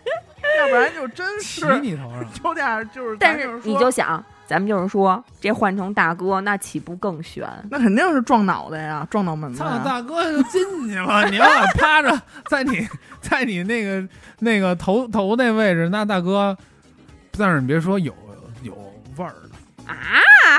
[0.41, 7.49] 对，要不然就真是你头上，有点儿就是，但是你就想，咱们就是说，这换成大哥，那岂不更悬？
[7.71, 9.79] 那肯定是撞脑袋呀，撞脑门子操。
[9.85, 12.85] 大哥就进去了，你要敢趴着在你
[13.21, 14.05] 在你那个
[14.41, 16.57] 那个头头那位置，那大哥，
[17.39, 18.13] 但是你别说有
[18.65, 18.75] 有
[19.17, 19.95] 味儿的，啊，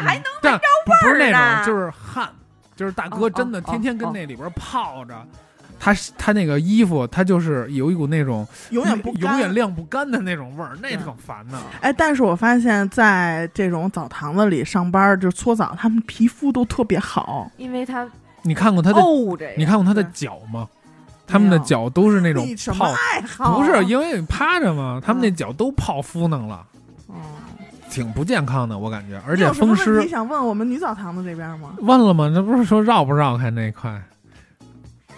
[0.02, 2.30] 还能但不不是那味儿呢种，就是汗，
[2.78, 5.22] 就是大哥哦真的哦天天跟哦那里边泡着，
[5.84, 11.58] 他他那个衣服，他就是有一股那种永远不永远晾不干的那种味儿，那挺烦的。
[11.82, 17.50] 哎，但是我发现，在这种澡堂子里上班，就搓澡，他们皮肤都特别好。
[17.58, 18.08] 因为他
[18.44, 19.02] 你看过他的，
[19.58, 20.70] 你看过他的脚吗？
[21.26, 22.46] 他们的脚都是那种
[22.78, 23.56] 泡？
[23.56, 26.64] 不是因为你趴着嘛，他们那嗯脚都泡敷弄了，
[27.08, 27.16] 哦
[27.90, 29.20] 挺不健康的，我感觉。
[29.28, 31.74] 而且风有什么问题想问我们女澡堂子这边吗？
[31.80, 32.30] 问了吗？
[32.32, 34.00] 那不是说绕不绕开那块，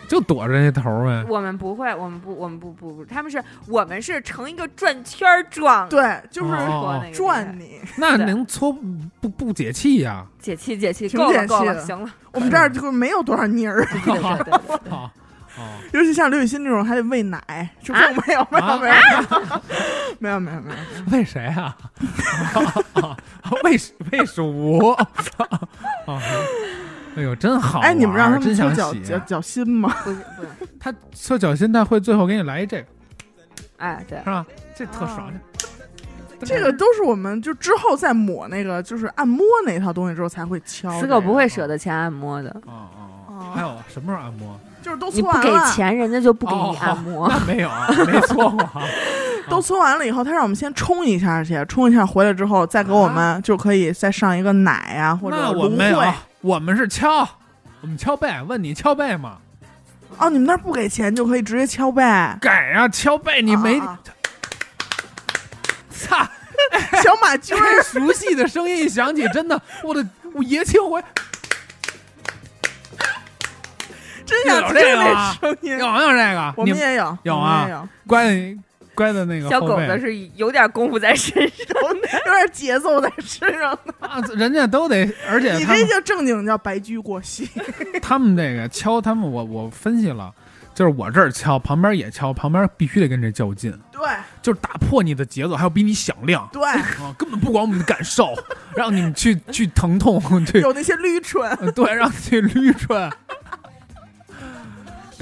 [0.07, 1.25] 就躲着那头儿呗。
[1.29, 6.51] 我们不会，我们不，我们不不不，他们是我们是成一个转圈儿状，对，就是
[7.13, 7.79] 转你。
[7.97, 8.75] 那能搓
[9.19, 10.25] 不不解气呀？
[10.39, 14.93] 解气解气，够了解气的够了，行了，我们这儿就没有多少泥儿，对对对对对对。
[14.93, 15.11] 啊
[15.55, 18.03] 哦，尤其像刘雨欣这种还得喂奶，是不是？
[18.03, 18.95] 啊没有没有啊没有
[20.17, 20.77] 没有没有没有，
[21.11, 21.77] 喂谁啊？
[22.93, 23.15] 啊
[23.63, 23.79] 为
[24.11, 25.07] 为鼠啊！
[27.15, 27.79] 哎呦，真好！
[27.79, 29.93] 哎，你们让他们脚脚脚心吗？
[30.03, 30.49] 不是不是，
[30.79, 32.87] 他搓脚心，他会最后给你来一这个，
[33.77, 34.45] 哎对是，吧？
[34.75, 35.31] 这特爽。
[36.45, 40.99] 这个都是我们就之后再抹那个就是按摩那套东西之后才会敲的。
[40.99, 42.99] 死狗不会舍得钱按摩的，哦哦
[43.29, 44.59] 哦哦，还有什么时候按摩？
[44.81, 47.29] 就是都搓完了你不 给钱，人家就不给哦你按摩。
[47.29, 47.69] 那没有，
[48.05, 48.81] 没搓过啊。
[49.49, 56.13] 都搓完了以后，他让我们先冲一下去，冲一下回来之后再给我们就可以再上一个奶啊或者那我芦荟。
[56.43, 57.27] 我们是敲，
[57.79, 58.29] 我们敲背。
[58.45, 59.37] 问你敲背吗？
[60.17, 62.03] 哦，你们那儿不给钱就可以直接敲背？
[62.41, 63.79] 给啊，敲背，你没
[65.89, 66.17] 操。
[66.17, 66.29] 啊
[67.01, 71.01] 小马驹儿这熟悉的声音一响起，真的，我的我爷青回
[74.25, 75.77] 真想听有这个那声音。
[75.77, 76.53] 有没有这个？
[76.57, 78.57] 我们也有，有啊也有，乖的
[78.95, 83.93] 乖的那个小狗子是有点功夫在身上，有点节奏在身上呢。
[83.99, 87.49] 啊，人家都得， 而且你这叫正经叫白驹过隙。
[88.01, 90.31] 他们这个敲他们，我我分析了，
[90.73, 94.01] 就是我这儿敲，旁边也敲，旁边必须得跟这较劲，对
[94.41, 98.33] 就是打破你的节奏，还要比你响亮对，啊，根本不管我们的感受，
[98.75, 103.11] 让你们去去疼痛， 去有那些捋唇，呃对，让你去捋唇。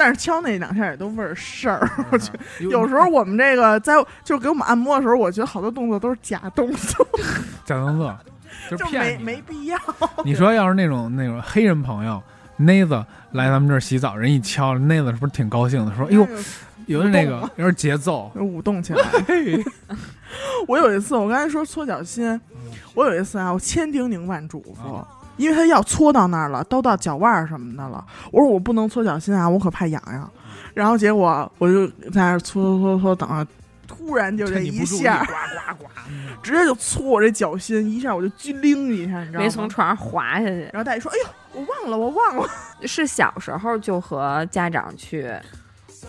[0.04, 1.88] 但是敲那两下也都味儿事儿。
[2.12, 3.93] 我觉得有有时候我们这个在
[4.24, 7.08] 就是给我们按摩的时候，我觉得好多动作都是假动作，
[7.64, 8.18] 假动作，
[8.68, 9.78] 就是就没骗没必要。
[10.26, 12.20] 你说要是那种那种黑人朋友，
[12.58, 15.95] 内子来咱们这儿洗澡，人一敲，内子是不是挺高兴的？
[15.95, 16.28] 说：“哎呦，
[16.88, 18.32] 有点那个有点节奏。
[18.39, 19.06] 舞动起来。
[20.68, 22.41] ”我有一次，我刚才说搓脚心，
[22.95, 28.03] 我有一次啊，我千叮咛万嘱咐啊，因为他要搓到那儿了，都到脚腕儿什么的了。
[28.32, 30.29] 我说我不能搓脚心啊，我可怕痒痒。
[30.73, 33.45] 然后结果我就在那儿搓搓搓搓，等啊，
[33.88, 35.89] 突然就这一趁你不注意，呱，呱呱，
[36.41, 39.43] 直接就搓我这脚心，一下我就机灵一下，你知道吗？
[39.43, 40.61] 没从床上滑下去。
[40.71, 42.47] 然后大爷说：“哎呦，我忘了，我忘了。
[42.88, 45.29] 是小时候就和家长去，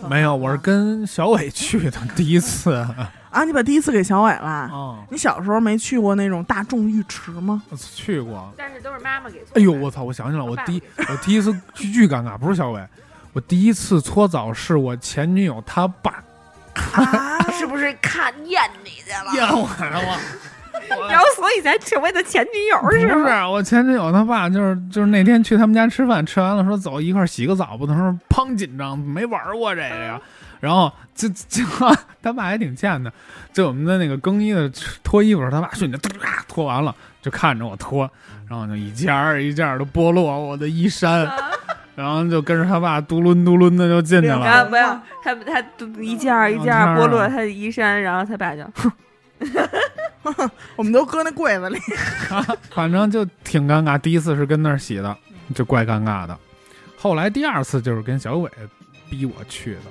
[0.09, 2.85] 没有，我是跟小伟去的第一次。
[3.33, 4.69] 啊，你把第一次给小伟了。
[4.71, 7.61] 嗯，你小时候没去过那种大众浴池吗？
[7.69, 8.53] 我去过。
[8.55, 9.43] 但是都是妈妈给。
[9.55, 10.03] 哎呦，我操！
[10.03, 12.81] 我想起来，我第一我第一次巨巨尴尬，不是小伟，
[13.33, 16.23] 我第一次搓澡是我前女友她爸
[16.93, 19.33] 啊， 是不是看厌你去了？
[19.33, 20.17] 厌我了，我。
[21.09, 23.25] 然后所以才成为的前女友是不是？
[23.45, 27.85] 我前女友他爸，就是就是那天去他们家吃饭，吃完了说走一块儿洗个澡吧。
[27.87, 30.19] 他说砰紧张，没玩过这个呀。
[30.63, 31.61] 然后就 就
[32.21, 33.11] 他爸还挺欠的，
[33.51, 34.71] 就我们在那个更衣的
[35.03, 36.09] 脱衣服的时候，他爸瞬间哒
[36.47, 38.09] 脱完了，就看着我脱，
[38.47, 41.29] 然后就一件儿一件儿的剥落我的衣衫，
[41.95, 44.39] 然后就跟着他爸嘟噜嘟噜的就进去了。
[44.39, 48.63] 然后不要他他都一件儿一件儿剥落他的衣衫，然后他爸就
[50.77, 51.77] 我们都搁那柜子里。
[52.71, 53.99] 反正就挺尴尬。
[53.99, 55.13] 第一次是跟那儿洗的，
[55.53, 56.39] 就怪尴尬的。
[56.97, 58.49] 后来第二次就是跟小伟
[59.09, 59.81] 逼我去的，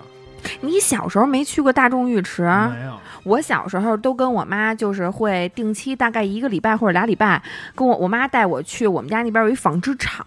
[0.60, 2.42] 你小时候没去过大众浴池？
[2.42, 2.98] 没有。
[3.24, 7.40] 我小时候都跟我妈，就是会定期大概一个礼拜或者俩礼拜，
[7.74, 10.26] 跟我我妈带我去我们家那边有一纺织厂，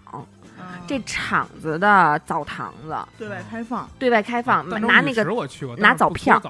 [0.86, 5.22] 这厂子的澡堂子对外开放，对外开放，拿那个
[5.76, 6.40] 拿澡票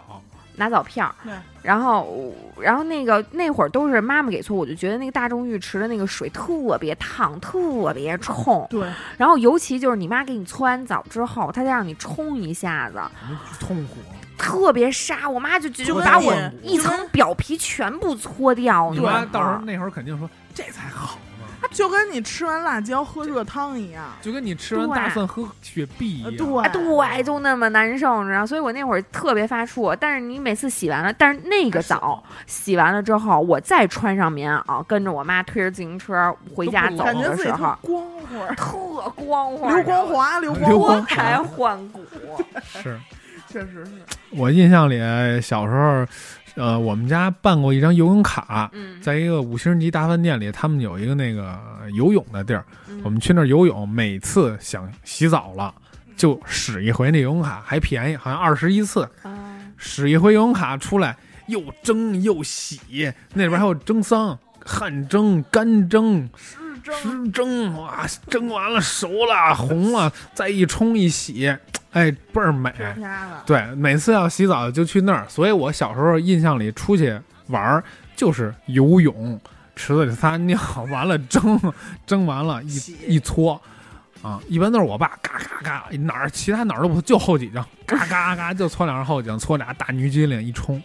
[0.56, 1.32] 拿澡票对，
[1.62, 13.00] 然后然后那个那会儿都是妈妈给搓，我就觉得那个大众浴池的那个水特别烫，特别冲，对，然后尤其就是你妈给你搓完澡之后，她再让你冲一下子，
[13.60, 13.96] 痛苦。
[14.38, 21.25] 特别沙，我妈就就把我一层表皮全部搓掉，你妈到时候那会儿肯定说这才好呢，
[21.70, 24.04] 就跟你吃完辣椒喝热汤一样。
[24.22, 26.54] 就跟你吃完大蒜喝雪碧一呃样。
[26.56, 28.46] 啊，对对，就那么难受，你知道？
[28.46, 29.96] 所以我那会儿特别发怵。
[29.98, 42.04] 但是你每次洗完了，但是那个澡 洗完了之后，我再穿上棉袄，跟着我妈推着自行车回家走都不冷感觉自己特的时候，光滑， 特光滑，刘光华，刘刘光脱胎 换骨。
[42.64, 42.98] 是
[43.48, 43.92] 确实是。
[44.30, 44.98] 我印象里
[45.40, 46.06] 小时候，
[46.56, 51.58] 呃，我们家办过一张游泳卡，嗯，在一个五星级大饭店里，他们有一个那个
[51.94, 55.72] 游泳的地儿，嗯我们去那儿游泳，每次想洗澡了。
[56.16, 61.14] 就使一回那游泳卡还便宜，好像二十一次，啊使一回游泳卡出来
[61.48, 62.80] 又蒸又洗，
[63.34, 66.56] 那里边还有蒸桑、汗蒸、干蒸、湿
[66.86, 71.48] 蒸湿蒸，哇，蒸完了熟了红了，再一冲一洗，
[71.90, 72.72] 哎，倍儿美。
[73.44, 77.18] 对，每次要洗澡就去那儿，所以我小时候印象里出去
[77.48, 77.82] 玩儿
[78.14, 79.40] 就是游泳，
[79.74, 80.56] 池子里撒尿，
[80.88, 81.60] 完了蒸，
[82.06, 83.60] 蒸完了一一搓，
[84.22, 90.80] 啊，一般都是我爸嘎嘎嘎哪儿其他哪儿都不就后脊梁，嘎嘎嘎就搓两下后脊梁，搓俩大女机灵一冲，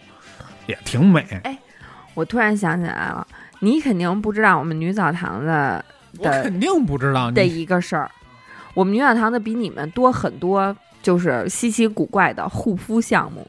[0.66, 1.40] 也挺美。
[2.14, 3.26] 我突然想起来了，
[3.60, 5.84] 你肯定不知道我们女澡堂子
[6.18, 8.10] 我的肯定不知道的你一个事儿，
[8.74, 13.46] 我们女澡堂子比你们多很多，就是稀奇古怪的护肤项目。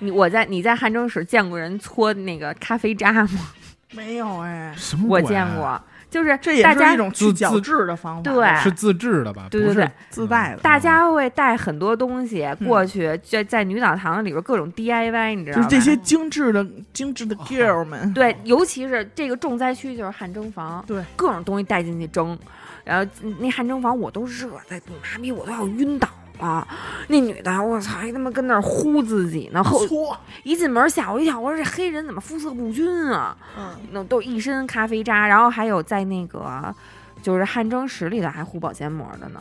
[0.00, 3.28] 你我在你在汗蒸室见过人搓那个咖啡渣吗？
[3.92, 5.80] 没有哎，什么我见过，
[6.14, 9.48] 就是这也大家是一种去自角自质的方法，对是自制的吧？
[9.50, 10.58] 不是对对对自带的。
[10.58, 15.66] 大家会带很多东西过去，在在女澡堂里边各种 DIY，你知道吗？
[15.66, 22.38] 就是这些精致的精致的 girl 们，对，尤其是这个重灾区就是汗蒸房，对，各种东西带进去蒸，
[22.84, 26.08] 然后那汗蒸房我都热的妈逼，我都要晕倒
[26.38, 26.66] 了。
[27.08, 33.36] 那女的，我操，还他妈跟那儿呼自己呢，后搓，一进门吓我一跳，我说这黑人怎么肤色不均啊？
[33.58, 36.74] 嗯，那都一身咖啡渣，然后还有在那个
[37.22, 39.40] 就是汗蒸室里的还糊保鲜膜的呢。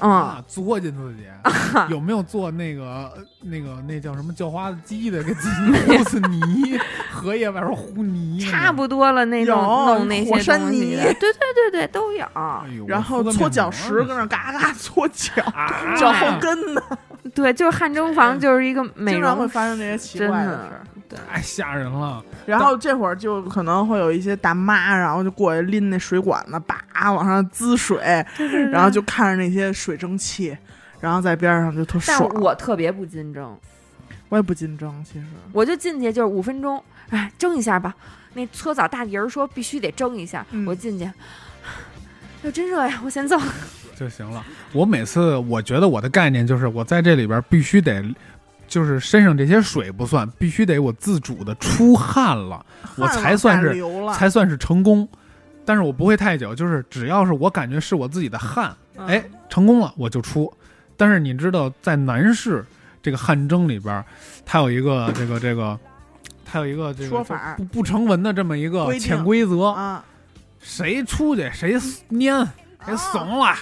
[0.00, 1.24] 啊，作进自己，
[1.90, 6.78] 有没有做那个那个那叫什么叫花子鸡的，给自己 糊死泥，
[7.10, 12.24] 荷叶外边糊泥，差不多了，那种弄那些火山泥，对对对对都有。
[12.34, 12.62] 哎。
[12.88, 15.94] 然后搓脚石搁那嘎嘎搓脚，啊。
[15.96, 16.82] 脚后跟呢，
[17.34, 20.80] 对，就是汗蒸房就是一个美经常会，发生这些奇真怪的事儿。
[21.08, 22.24] 太吓人了。
[22.46, 28.24] 然后这会儿就可能会有一些大妈，然后就过来拎那水管子，叭往上滋水，
[28.70, 30.56] 然后就看着那些水蒸气，
[31.00, 32.30] 然后在边上就特但爽。
[32.40, 33.56] 我特别不禁蒸，
[34.28, 37.94] 我也不禁蒸，其实我就进去就是五分钟，哎，蒸一下吧。
[38.34, 41.04] 那搓澡大姨儿说必须得蒸一下，嗯我进去，
[42.42, 43.38] 哟，真热呀，我先走。
[43.94, 44.44] 就行了。
[44.72, 48.02] 我每次我觉得我的概念就是，我在这里边必须得，
[48.74, 52.66] 就是身上这些水不算，必须得我自主的出汗了，
[52.96, 53.72] 我才算是。
[54.12, 55.08] 才算是成功。
[55.64, 60.52] 但是我不会太久，就是只要是我感觉是我自己的汗，嗯哎，成功了我就出。
[60.96, 62.64] 但是你知道，在男士
[63.00, 64.04] 这个汗蒸里边，
[64.44, 65.78] 它有一个这个这个，
[66.44, 70.04] 它有一个这个说法不不成文的这么一个潜规则，啊，
[70.58, 71.78] 谁出去谁
[72.10, 72.44] 蔫，
[72.84, 73.54] 谁怂了，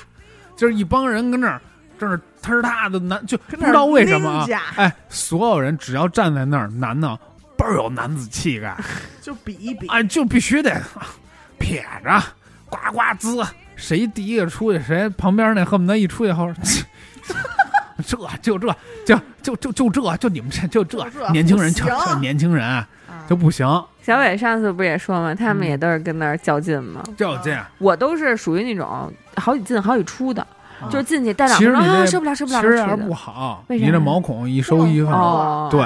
[0.57, 1.61] 就是一帮人跟那儿，
[2.03, 7.17] 这儿他是他的男，就不知道为什么啊，哎，所有人只要站在那儿，男的
[7.57, 8.77] 倍儿有男子气概，
[9.23, 10.83] 就比一比，哎，就必须得
[11.61, 12.21] 撇着，
[12.69, 13.41] 呱呱滋，
[13.77, 16.53] 谁第一个出去，谁旁边那恨不得一出去后，
[18.05, 18.75] 这就这
[19.07, 22.89] 就就就就这就你们这就这年轻人就就年轻人啊
[23.29, 23.65] 就不行，
[24.03, 27.01] 小伟上次不是也说吗，他们嗯也都是跟那儿较劲吗。
[27.17, 27.57] 较劲。
[27.79, 30.45] 我都是属于那种好几进好几出的，
[30.91, 35.85] 就是进去待两其实分钟啊，你这受不了受不了，其实还是不好，为啥你这毛孔一收一放，哦，对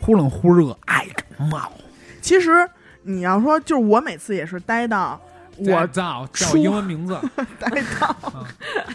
[0.00, 1.72] 忽冷忽热，爱感冒。
[2.20, 2.68] 其实
[3.02, 5.20] 你要说，就是我每次也是待到
[5.56, 7.16] 我叫叫出英文名字，
[7.60, 8.44] 带 dog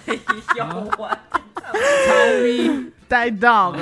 [0.07, 0.19] 哎
[0.57, 0.65] 呦
[0.97, 1.09] 我，
[3.07, 3.75] 操 dog，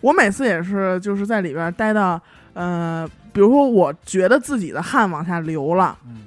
[0.00, 2.20] 我每次也是就是在里边待到
[2.52, 6.24] 呃，比如说我觉得自己的汗往下流了，嗯，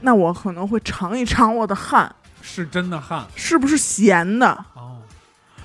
[0.00, 2.10] 那我可能会尝一尝我的汗
[2.46, 4.48] 是真的汗是不是咸的。
[4.74, 4.98] 哦，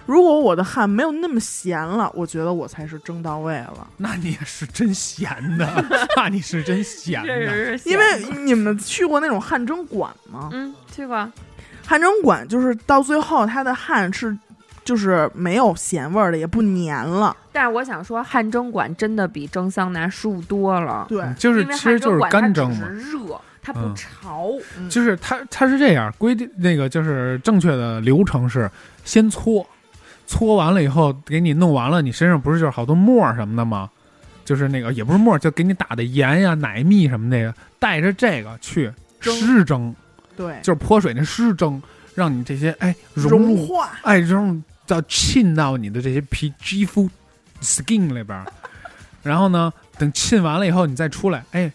[0.06, 3.86] 如果我的汗没有那么咸了，我觉得我才是蒸到位了。
[3.98, 10.50] 那你也是真咸的， 那你是真闲确的，实是因为你们去过那种汗蒸馆吗？
[10.54, 11.30] 嗯去过，
[11.86, 14.36] 汗蒸馆就是到最后它的汗是
[14.86, 17.36] 就是没有咸味儿的，也不粘了。
[17.52, 21.06] 但是我想说，汗蒸馆真的比蒸桑拿舒服多了。
[21.10, 23.02] 对，嗯就是因为其实就是汗干蒸嘛蒸馆它只。
[23.02, 24.50] 是热，它不嗯潮。
[24.78, 28.70] 嗯就是它它是这样规定，那个就是正确的流程是
[29.04, 29.66] 先搓，
[30.28, 33.90] 搓完了以后给你弄完了，你身上不是就是好多沫儿什么的吗？
[34.46, 39.94] 就是那个也不是沫儿，就给你打的盐呀、奶蜜什么那个，带着这个去湿蒸，
[40.36, 41.80] 对，就是泼水那湿蒸，
[42.16, 43.92] 让你这些哎融融化。
[44.02, 47.08] 哎融到沁到你的这些皮肌肤
[47.62, 48.46] skin 里边儿，
[49.22, 51.72] 然后呢，等沁完了以后，你再出来，哎，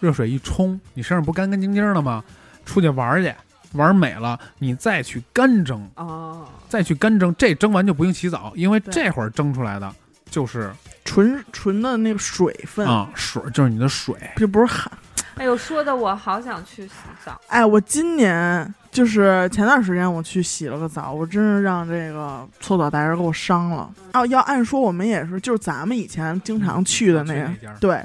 [0.00, 2.22] 热水一冲，你身上不干干净净的吗？
[2.64, 3.34] 出去玩儿去，
[3.72, 9.90] 玩儿美了，你再去干蒸，哦，再去干蒸，这蒸完就不用洗澡，因为这会儿蒸出来的
[10.30, 10.70] 就是
[11.04, 14.14] 纯纯的那个水分，啊水，就是你的水。
[14.36, 14.90] 这不是汗。
[15.36, 16.92] 哎呦，说的我好想去洗
[17.24, 17.40] 澡。
[17.46, 23.90] 哎，我今年就是前段时间我去洗了个澡，我真是让这个搓澡大人给我伤了。
[24.12, 28.04] 哦，要按说我们也是，就是咱们以前经常去的那个对。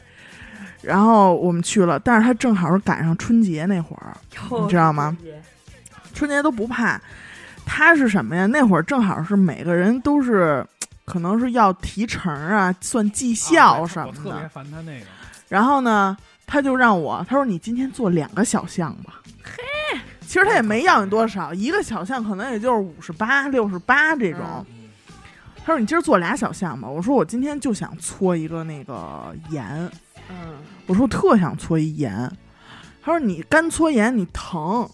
[0.84, 4.16] 然后我们去了，但是他正好是赶上春节那会儿，
[4.62, 5.18] 你知道吗？
[6.14, 7.02] 春节都不怕，
[7.66, 8.46] 他是什么呀？
[8.46, 10.66] 那会儿正好是每个人都是，
[11.06, 14.20] 可能是要提成啊，算绩效什么的。
[14.20, 15.06] 我特别烦他那个，
[15.48, 16.16] 然后呢，
[16.46, 19.22] 他就让我，他说你今天做两个小项吧。
[19.44, 24.42] 嘿，其实他也没要你多少，一个小项可能也就是五十八、六十八这种。
[24.70, 24.80] 嗯
[25.66, 26.90] 他说你今儿做俩小项吧。
[26.90, 29.90] 我说我今天就想搓一个那个盐。
[30.30, 30.58] 嗯，
[30.88, 32.32] 我说我特想搓一盐。
[33.02, 34.90] 他说你干搓盐你疼。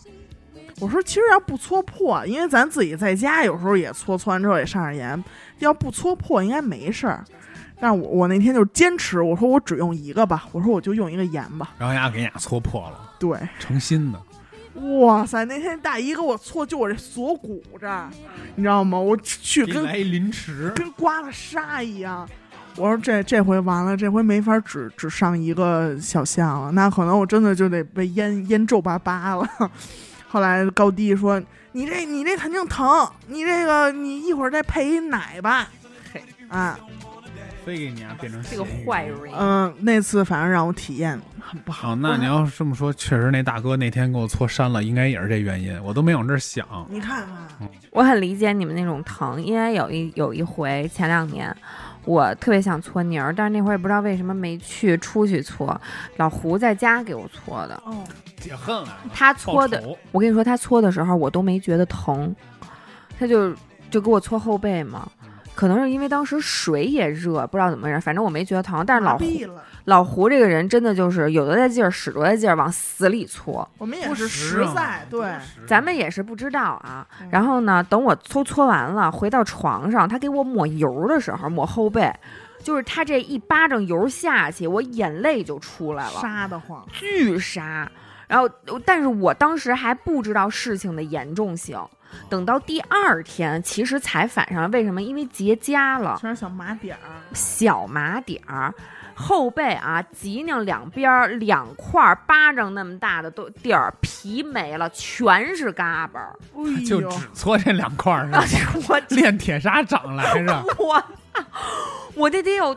[0.79, 5.23] 我说其实要不搓破，因为咱自己在家有时候也搓，搓完之后也上点盐，
[5.59, 7.23] 要不搓破应该没事儿。
[7.81, 11.71] 但是我我那天就坚持，我说我只用一个吧，我说我就用一个盐吧。
[11.77, 14.21] 然后丫给你俩搓破了，对，成心的。
[14.99, 18.09] 哇塞，那天大姨给我搓，就我这锁骨这儿，
[18.55, 18.97] 你知道吗？
[18.97, 22.25] 我去跟给你来一凌迟，跟刮了痧一样。
[22.79, 29.45] 我说这这回完了，这回没法只只上一个小项了，那可能我真的就得被腌腌皱巴巴了。
[30.29, 31.41] 后来高低说
[31.73, 32.87] ：“你这你这肯定疼，
[33.27, 35.67] 你这个你一会儿再配一奶吧。
[36.13, 36.79] 嘿”啊，
[37.65, 39.33] 非给你啊变成这个坏人。
[39.37, 41.93] 嗯，那次反正让我体验很不好。
[41.93, 46.65] 哦，那你要 这么说，确实那大哥那天给我搓删了，应该也是这原因，我都没往这儿想。
[46.89, 47.25] 你看
[47.57, 51.53] 看，我很理解你们那种疼，因为有一有一回前两年，
[52.05, 55.79] 我特别想搓泥儿，但是那会儿也不知道为什么没去出去搓，
[56.17, 57.75] 老胡在家给我搓的。
[57.85, 58.03] 哦，
[58.37, 62.35] 解恨了，他搓的，我跟你说，他搓的时候我都没觉得疼，
[63.19, 63.53] 他就
[63.91, 65.07] 就给我搓后背嘛。
[65.59, 68.81] 可能是因为当时水也热，不知道怎么回事，反正我没觉得疼。
[68.87, 69.25] 但是老胡。
[69.83, 73.69] 老胡这个人真的就是有多大劲儿使多大劲儿，往死里搓。
[73.77, 75.35] 我们也是实在，对，
[75.67, 77.27] 咱们也是不知道啊嗯。
[77.29, 82.09] 然后呢，等我搓搓完了，回到床上，他给我抹油的时候，抹后背，
[82.63, 86.87] 就是他这一巴掌油下去，我眼泪就出来了，沙的慌。
[86.93, 87.91] 巨沙。
[88.29, 88.47] 然后，
[88.85, 91.77] 但是我当时还不知道事情的严重性，
[92.29, 94.67] 等到第二天，其实才反上来。
[94.69, 95.01] 为什么？
[95.01, 98.73] 因为结痂了，全是小麻点儿，小麻点儿。
[99.21, 106.33] 后背啊，脊梁两边儿两块儿巴掌那么大的都地儿皮没了，全是嘎巴儿。
[106.85, 108.45] 就只搓这两块儿是吧？
[108.87, 111.03] 我练铁砂掌来着， 我
[112.15, 112.73] 我这得有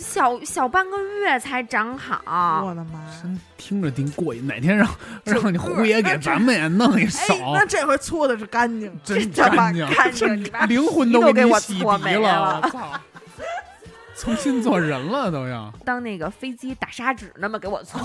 [0.00, 2.64] 小小半个月才长好。
[2.66, 3.00] 我的妈！
[3.22, 4.46] 真听着挺过瘾。
[4.46, 4.88] 哪天让
[5.24, 12.92] 让你胡爷给咱们也弄一手哎，，那这回搓的是干净，真 干净，干净，你把灵魂皮都给我洗搓没了我操！
[14.16, 18.00] 重新做人了都要，当那个飞机打砂纸那么给我搓，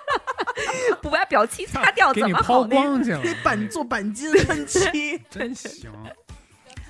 [1.02, 2.42] 不把表漆擦掉给你怎么？
[2.42, 5.20] 抛光去了，给板做钣金喷漆。
[5.28, 5.90] 真行。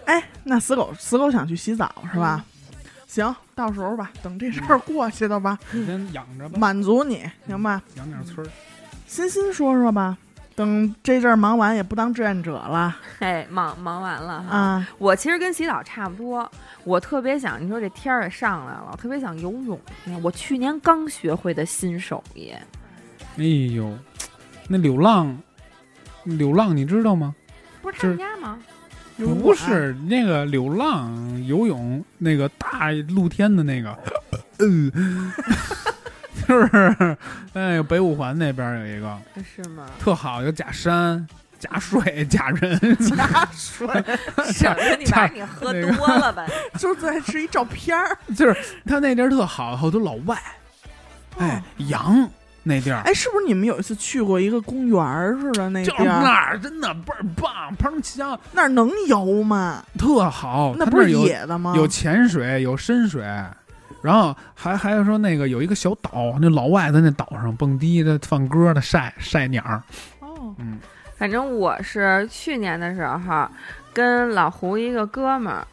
[0.05, 2.45] 哎，那死狗死狗想去洗澡是吧？
[3.11, 7.83] 行，到时候吧，等这事儿过去了吧，你先养着吧，满足你，行吧？
[7.97, 8.49] 养点村儿。
[9.09, 10.17] 欣欣说说吧，
[10.55, 14.57] 等这阵儿忙完也不当志愿者了哎，忙忙完了哈。
[14.57, 14.89] 啊。
[14.99, 16.49] 我其实跟洗澡差不多，
[16.85, 20.15] 我特别想，你说这天儿也上来了，我特别想游泳去。
[20.23, 22.55] 我去年刚学会的新手艺，
[23.37, 23.43] 哎
[23.75, 23.93] 呦，
[24.69, 25.37] 那柳浪，
[26.23, 27.35] 柳浪你知道吗？
[27.83, 28.57] 不是他们家吗？
[29.27, 33.97] 不是那个流浪游泳那个大露天的那个，
[34.61, 34.91] 嗯，
[36.49, 37.17] 就是
[37.55, 39.19] 哎，北五环那边有一个
[39.57, 39.87] 是吗？
[39.99, 41.27] 特好，有假山、
[41.59, 43.87] 假水、 假人、假水，
[44.53, 44.97] 什么？
[44.99, 46.47] 你把你喝多了吧？
[46.79, 48.57] 就是在是一照片儿，就是
[48.87, 50.37] 他那地儿特好，好多老外，
[51.39, 52.29] 哎，羊。
[52.63, 56.05] 那地儿，哎，是不是你们有一次去过一个公园似的那地儿？
[56.05, 59.83] 那儿真的倍儿棒，喷枪，那儿能游吗？
[59.99, 61.73] 特好，那不是野的吗？
[61.77, 63.23] 有潜水，有深水，
[64.03, 69.63] 然后还还有说那个有一个小岛，那老外在那岛上蹦迪的、放歌的、晒晒鸟。
[70.21, 70.79] 哦，嗯，
[71.17, 73.49] 反正我是去年的时候
[73.95, 75.67] 跟老胡一个哥们儿。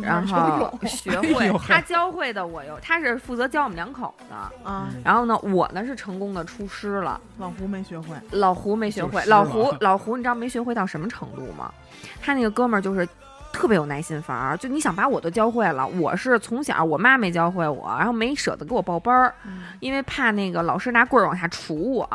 [0.00, 4.34] 然后学 会他教会的我又，他是负责教我们两口子。
[4.62, 7.20] 啊，然后呢，我呢是成功的出师了。
[7.38, 9.24] 老胡没学会，老胡没学会。
[9.26, 11.72] 老胡老胡，你知道没学会到什么程度吗？
[12.20, 13.08] 他那个哥们儿就是
[13.52, 15.86] 特别有耐心反而，就你想把我都教会了。
[15.86, 19.34] 我是从小我妈没教会我，然后没舍得给我报班儿，
[19.80, 22.08] 因为怕那个老师拿棍儿往下杵我。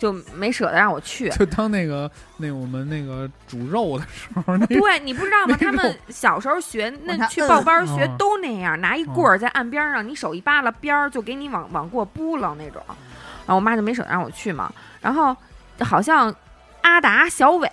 [0.00, 5.54] 就没舍得让我去，就当那个那我们那个煮肉的时候，对你不知道吗？
[5.60, 12.82] 他们小时候学那去报班学都那样，拿一棍儿在岸边上，你手一扒拉边儿就给你往往过扑棱那种。
[12.88, 14.72] 然后我妈就没舍得让我去嘛。
[15.02, 15.36] 然后
[15.80, 16.34] 好像
[16.80, 17.70] 阿达、小伟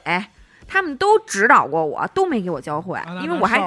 [0.67, 3.57] 他们都指导过我，都没给我教会，因为我还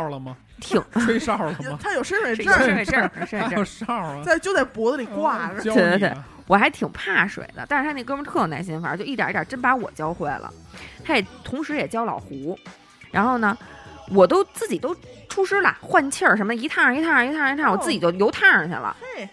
[0.61, 1.79] 挺 吹哨了吗？
[1.83, 5.63] 他有深水证，深水证，深水证，哨啊，在就在脖子里挂着。
[5.63, 6.15] 对对对。
[6.47, 10.53] 我还挺怕水的，但是他那哥们儿特有耐心，反正就一点一点真把我教会了。
[11.05, 12.59] 他也同时也教老胡，
[13.13, 13.57] 然后呢，
[14.11, 14.93] 我都自己都
[15.29, 18.97] 出师了，换气儿什么一趟一趟一趟一趟，我自己就游趟上去了。
[19.17, 19.29] 嘿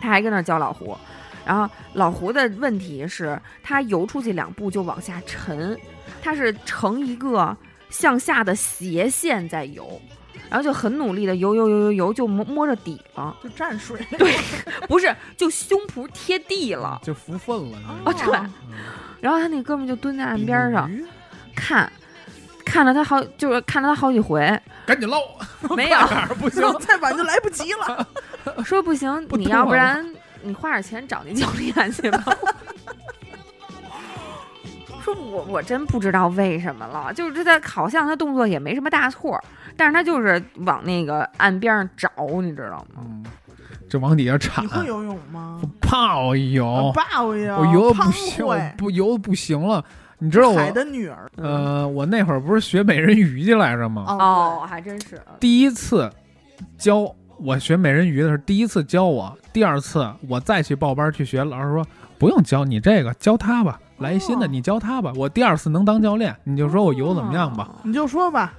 [0.00, 0.98] 他还跟那教老胡，
[1.46, 5.78] 然后老胡的问题是，他游出去两步就往下沉，
[6.20, 7.56] 他是成一个
[7.88, 10.00] 向下的斜线在游。
[10.50, 13.98] 然后就很努力的游游游游游，就摸摸着底了，就站水。
[14.18, 14.34] 对，
[14.88, 17.78] 不是，就胸脯贴地了，就浮粪了。
[18.04, 18.38] 啊，对。
[19.20, 20.90] 然后他那哥们就蹲在岸边上
[21.54, 21.90] 看，
[22.64, 24.40] 看了他好，就是看了他好几回。
[24.86, 25.18] 赶紧捞，
[25.76, 25.98] 没有，
[26.38, 28.06] 不行， 再晚就来不及了。
[28.64, 30.06] 说不行，你要不然
[30.42, 32.24] 你花点钱找那教练去吧。
[35.14, 39.38] 说我我真不知道为什么了，就是他好像他动作也没什么大错。
[39.76, 42.10] 但是他就是往那个岸边上找，
[42.42, 43.02] 你知道吗？
[43.88, 44.64] 这往底下铲。
[44.64, 45.60] 你会游泳吗？
[45.62, 48.46] 我怕我游，怕我游，我游的不行，
[48.76, 49.82] 不游的不行了。
[50.18, 51.30] 你知道我海的女儿。
[51.36, 54.04] 呃，我那会儿不是学美人鱼去来着吗？
[54.08, 55.20] 哦，还真是。
[55.38, 56.10] 第一次
[56.76, 61.86] 教我学美人鱼的时候，第一次教我，第二次我再去报班去学，老师说
[62.18, 65.12] 不用教你这个，教他吧，来一新的，你教他吧。
[65.16, 67.68] 我第二次能当教练，你就说我游怎么样吧？
[67.82, 68.52] 你就说吧。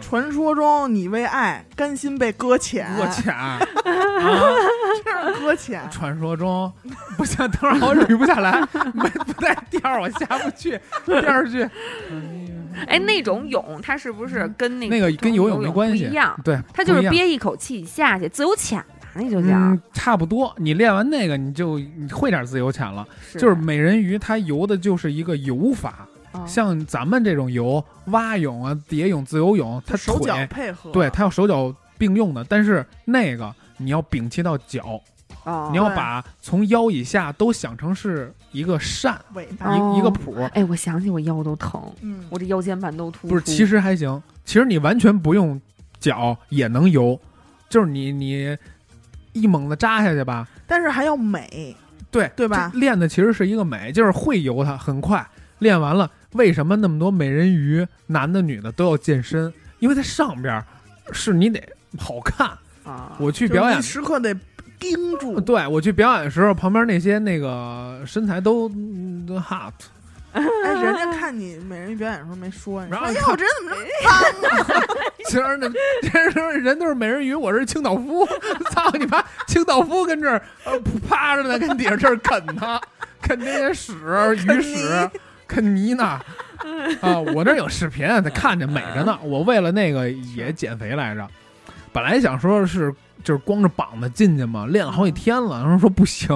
[0.00, 2.88] 传说中，你为爱甘心被搁浅？
[2.96, 3.58] 搁浅 啊！
[3.84, 5.82] 这是搁浅。
[5.90, 6.72] 传说中，
[7.16, 8.60] 不行，等会儿我捋不下来，
[8.94, 10.80] 没不带调，我下不去。
[11.04, 11.68] 第二句，
[12.86, 16.04] 哎，那种泳，它是不是跟那那个跟游泳没关系？
[16.04, 19.78] 一样，对，它就是憋一口气下去，自由潜吧，那就叫。
[19.92, 23.06] 差不多，你练完那个，你就你会点自由潜了。
[23.34, 26.06] 就是美人鱼，它游的就是一个游法。
[26.46, 32.42] 像咱们这种游蛙泳啊、蝶泳、自由泳，它手脚配合，对，它要手脚并用的。
[32.44, 34.98] 但是那个你要摒弃到脚，
[35.70, 40.36] 你要把从腰以下都想成是一个扇，尾巴一一个谱。
[40.54, 43.28] 哎，我想起我腰都疼，嗯我这腰间盘都突。
[43.28, 45.60] 不是，其实还行，其实你完全不用
[45.98, 47.20] 脚也能游，
[47.68, 48.56] 就是你你
[49.32, 50.46] 一猛子扎下去吧。
[50.66, 51.76] 但是还要美，
[52.10, 52.70] 对对吧？
[52.74, 55.26] 练的其实是一个美，就是会游它很快，
[55.58, 56.10] 练完了。
[56.32, 59.52] 为什么那么多美人鱼，男的女的都要健身？
[59.80, 60.64] 因为它上边
[61.12, 61.60] 是你得
[61.98, 62.48] 好看
[62.84, 63.16] 啊！
[63.18, 64.34] 我去表演时刻得
[64.82, 65.40] 盯住。
[65.40, 68.68] 对我去表演的时候，旁边那些那个身材都
[69.26, 69.72] 都 hot。
[70.32, 70.42] 哎，
[70.82, 74.82] 人家看你美人鱼表演的时候没说，然后哎呀，我这人怎么这么脏啊？
[75.26, 75.68] 其实那
[76.02, 78.26] 其实人都是美人鱼，我是清道夫。
[78.70, 79.22] 操你妈！
[79.46, 80.72] 清道夫跟这儿呃
[81.08, 82.80] 趴着呢，跟底下这儿啃呢，
[83.22, 83.92] 啃那些屎
[84.36, 85.10] 鱼屎。
[85.46, 86.18] 啃泥呢，
[87.02, 87.18] 啊！
[87.34, 89.18] 我这有视频，他看着美着呢。
[89.22, 91.28] 我为了那个也减肥来着，
[91.92, 92.90] 本来想说是
[93.22, 96.28] 就是光着膀子进去嘛，练了好几天了，然后说不行，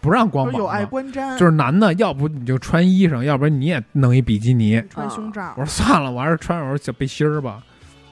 [0.00, 1.38] 不让光膀子，有碍观瞻。
[1.38, 5.54] 就是男的，要不你就穿衣裳，要不然你也弄一比基尼，穿胸罩。
[5.56, 7.62] 我说算了，我还是穿我说小背心儿吧。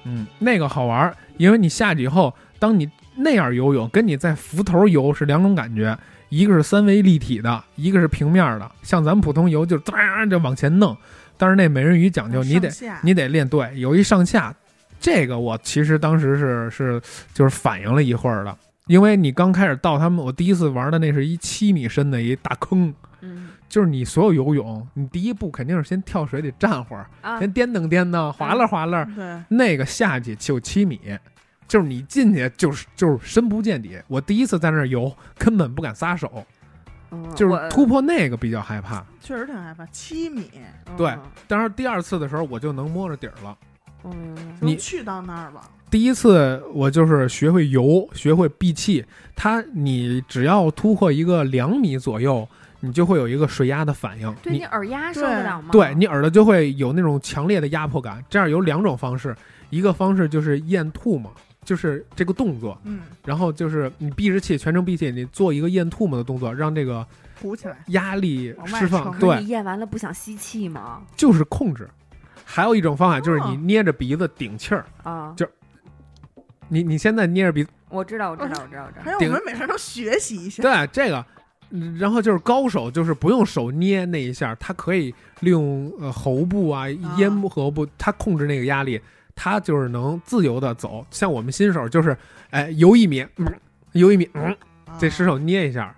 [0.04, 5.96] 嗯，那个好玩，因为你下去以后，当你那样游泳，跟你在浮头游是两种感觉。
[6.30, 8.70] 一个是三维立体的，一个是平面的。
[8.82, 10.94] 像咱们普通游就嘚就往前弄，
[11.38, 12.70] 但是那美人鱼讲究你得
[13.02, 14.54] 你得练对，有一上下。
[15.00, 23.50] 这个我其实当时是是就是反应了一会儿的，因为你刚开始到他们，我第一次玩的那是一七米深的一大坑，嗯。
[23.68, 30.98] 就是你所有游泳，你第一步肯定是先跳水里站会儿，啊，先颠蹬颠蹬，滑了滑了，对，那个下去就七米，
[31.66, 34.00] 就是你进去就是就是深不见底。
[34.08, 36.46] 我第一次在那儿游，根本不敢撒手，
[37.10, 39.04] 嗯就是突破那个比较害怕。
[39.20, 40.50] 确实挺害怕，七米，
[40.96, 41.20] 对嗯。
[41.46, 43.54] 但是第二次的时候，我就能摸着底儿了。
[44.04, 49.04] 嗯你去到那儿吧，第一次我就是学会游，学会闭气。
[49.34, 52.46] 它你只要突破一个两米左右，
[52.80, 54.34] 你就会有一个水压的反应。
[54.42, 55.68] 对你耳压受得了吗？
[55.72, 58.24] 对你耳朵就会有那种强烈的压迫感。
[58.28, 59.36] 这样有两种方式，
[59.70, 61.32] 一个方式就是咽吐沫，
[61.64, 67.06] 就是这个动作，嗯，然后就是你闭着气，全程闭气，你做一个咽吐沫的动作，让这个
[67.40, 69.16] 鼓起来，压力释放。
[69.18, 71.02] 对你，咽完了不想吸气吗？
[71.16, 71.88] 就是控制。
[72.50, 74.82] 还有一种方法就是你哦捏着鼻子顶气儿。
[75.02, 75.46] 啊，就
[76.66, 79.02] 你你现在捏着鼻子，我知道，我知道，我知道，我知道。
[79.04, 81.24] 还有我顶们每个人都学习一下，对这个，
[81.70, 86.88] 嗯然后就是高手，就是不用手捏那一下，他可以利用呃喉部啊、
[87.18, 88.98] 咽部、喉部，他控制那个压力，
[89.34, 91.06] 他就是能自由的走。
[91.10, 92.16] 像我们新手就是，
[92.50, 93.46] 哎，游一米，嗯，
[93.92, 94.28] 游一米，
[94.98, 95.94] 这失手捏一下。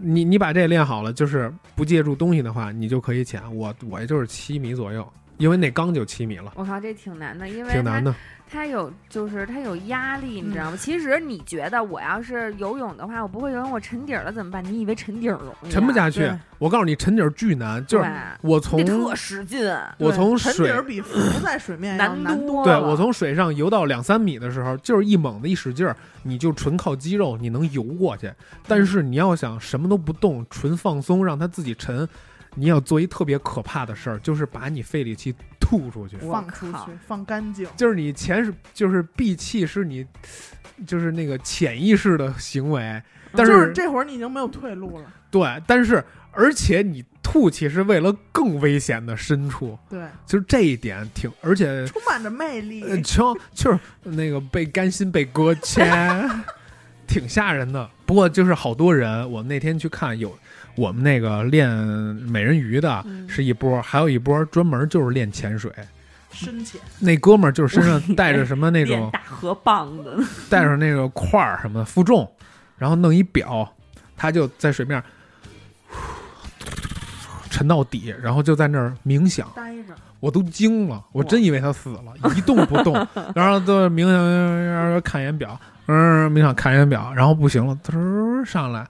[0.00, 3.40] 你你把这练好了，就是不借助东西的话，你就可以潜。
[3.56, 5.06] 我我也就是七米左右，
[5.38, 8.14] 因为那缸就七米了，我靠，这挺难的，因为挺难的。
[8.48, 10.76] 它有就是它有压力，你知嗯道吗？
[10.76, 14.64] 其实你觉得我要是游泳的话，我不会游泳，我沉底儿了怎么办？
[14.64, 15.70] 你以为沉底儿容易啊？
[15.70, 16.30] 沉不下去。
[16.58, 18.08] 我告诉你，沉底儿巨难，就是
[18.42, 19.68] 我从特使劲。
[19.98, 28.32] 我从沉底水儿比浮在水面难多了对我从水上游到两三米的时候，就是一猛子一使劲儿，你就纯靠肌肉你能游过去。
[28.68, 32.08] 但是你要想什么都不动，纯放松，让它自己沉，
[32.56, 36.16] 你要做一特别可怕的事儿，就是把你肺里气吐出去。
[36.16, 37.68] 放出去，放干净。
[37.76, 40.04] 就是你潜是就是闭气是你，
[40.86, 43.00] 就是那个潜意识的行为，
[43.32, 46.02] 但就是这会儿你已经没有退路了，对，但是
[46.32, 52.82] 而且你吐气是为了更危险的深处，对，就是这一点挺，而且充满着魅力。
[52.84, 56.28] 呃，就就是那个被甘心被搁浅，
[57.06, 57.90] 挺吓人的。
[58.06, 60.38] 不过就是好多人，我那天去看有
[60.76, 63.28] 我们那个练美人鱼的嗯。
[63.28, 65.70] 是一波，还有一波专门就是练潜水。
[66.30, 72.30] 深浅，那哥们儿就是身上带着什么那种 大河蚌子，带上那个块儿什么负重，
[72.76, 73.66] 然后弄一表，
[74.18, 75.02] 他就在水面
[77.48, 79.50] 沉到底，然后就在那儿冥想。
[79.56, 82.94] 待着，我都惊了，我真以为他死了，一动不动，
[83.34, 88.86] 然后都冥想看一眼表，嗯，冥想看一眼表，然后不行了，嘚儿上来，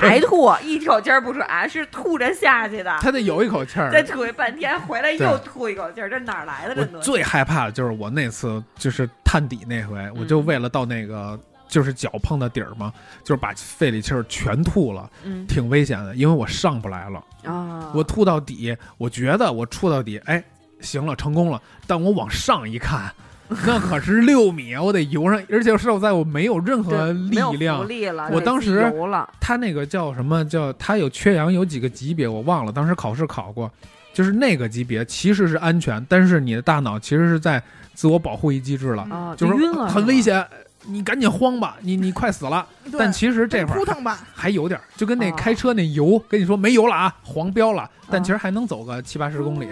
[0.00, 2.98] 还吐，一口气儿不喘，是吐着下去的。
[3.00, 3.90] 他得有一口气儿。
[3.90, 11.38] 再吐一半天，回来又吐一口气儿，这哪儿来的这最害怕的就是我那次就是探底那回，我就为了到那个
[11.68, 12.92] 就是脚碰到底儿嘛，
[13.22, 17.22] 就是把肺里气儿全吐了，嗯挺危险的，因为我上不来了。
[17.44, 20.42] 啊，我吐到底，我觉得我触到底，哎，
[20.80, 21.60] 行了，成功了。
[21.86, 23.12] 但我往上一看，
[23.66, 27.88] 那可是六米，我得游上，而且是在我没有任何对力量浮。
[27.88, 28.92] 力了，我当时
[29.40, 30.72] 他那个叫什么叫？
[30.74, 33.70] 他有缺氧，有几个级别我忘了，当时考试考过，
[34.12, 37.62] 就是那个级别其实是安全，但是你的大脑其实是在
[37.94, 40.20] 自我保护一机制了，啊，就是晕了，很危。
[40.20, 40.46] 险，
[40.86, 42.66] 你赶紧慌吧，你你快死了。
[42.98, 49.68] 但其实这会儿扑腾吧，还有点儿，就跟那哦开车那油，跟你说没油了啊，黄标了，但其实还能走个七八十公里。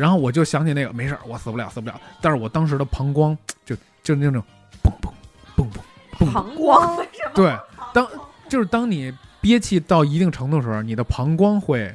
[0.00, 2.00] 然后我就想起那个没事儿，我死不了，死不了。
[2.22, 3.36] 但是我当时的膀胱
[3.66, 4.42] 就就那种
[4.82, 5.12] 嘣嘣
[5.54, 5.66] 嘣
[6.18, 7.30] 嘣嘣，膀胱为什么？
[7.34, 7.54] 对，
[7.92, 8.08] 当
[8.48, 11.94] 就是当你憋气到一定程度的时候，你的膀胱会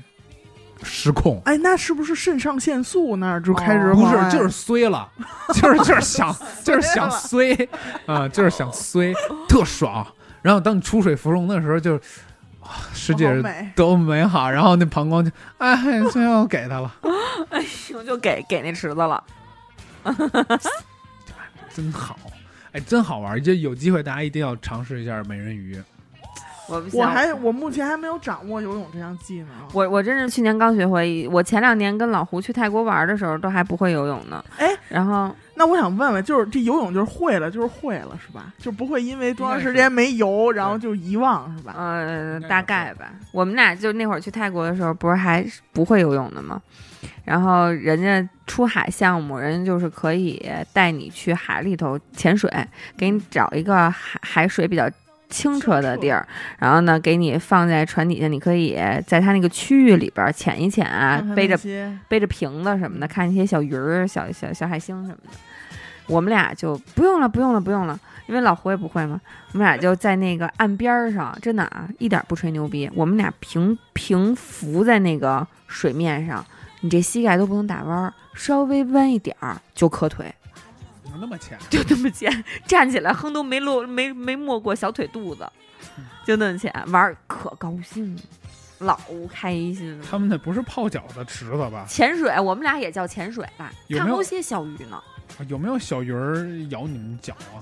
[0.84, 1.41] 失控。
[1.45, 5.10] 哎，那是不是肾上腺素那儿就开始哦不是就是衰了，
[5.56, 7.58] 就是就是想就是想衰
[8.06, 9.12] 啊、就是想衰，
[9.49, 10.06] 特爽。
[10.43, 11.99] 然后当你出水芙蓉的时候就，哇，
[12.93, 14.49] 世界好美多美好。
[14.49, 16.93] 然后那膀胱就，哎，最后给他了，
[17.49, 19.24] 哎呦，就给给那池子了。
[21.74, 22.18] 真好，
[22.72, 23.41] 哎，真好玩。
[23.41, 25.82] 就有机会大家一定要尝试一下美人鱼。
[26.68, 29.49] 我不我还我目前还没有掌握游泳这项技能。
[29.74, 34.43] 我我真是去年刚学会，我前两年跟老胡去泰国玩的时候都还不会游泳呢。
[34.57, 38.53] 哎，然后那我想问问，就是这游泳就是会了，就是会了，是吧？
[38.57, 41.74] 就不会因为多长时间没游，然后就遗忘，是吧？
[41.78, 43.11] 呃应该，是大概吧。
[43.32, 46.61] 我们俩就那会儿去泰国的时候，不是还不会游泳的吗？
[47.24, 50.43] 然后人家出海项目，人家就是可以
[50.74, 52.51] 带你去海里头潜水，
[52.97, 54.89] 给你找一个海海水比较
[55.36, 56.26] 轻车的地儿，
[56.58, 58.74] 然后呢，给你放在船底下，你可以
[59.06, 61.60] 在它那个区域里边儿潜一潜啊背着
[62.08, 65.38] 背着瓶子什么的，看一些小鱼儿、小小小海星什么的。
[66.08, 69.20] 我们俩就不用了，不用了，不用了，因为老胡也不会嘛。
[69.52, 76.46] 我们俩就在那个岸边儿上，真的啊，一点不吹牛逼，我们俩平平浮在那个水面上，
[76.82, 80.45] 你这膝盖都不能打弯儿，稍微弯一点儿就磕腿，怎
[81.20, 81.57] 那么浅？
[81.70, 85.47] 就那么浅， 站起来哼都没落没没没过小腿肚子，
[86.26, 88.22] 就那么浅，玩儿可高兴了，
[88.80, 88.99] 老
[89.32, 90.05] 开心了。
[90.09, 91.86] 他们那不是泡脚的池子吧？
[91.88, 95.01] 潜水，我们俩也叫潜水吧，有没有些小鱼呢。
[95.47, 97.59] 有没有小鱼儿咬你们脚啊？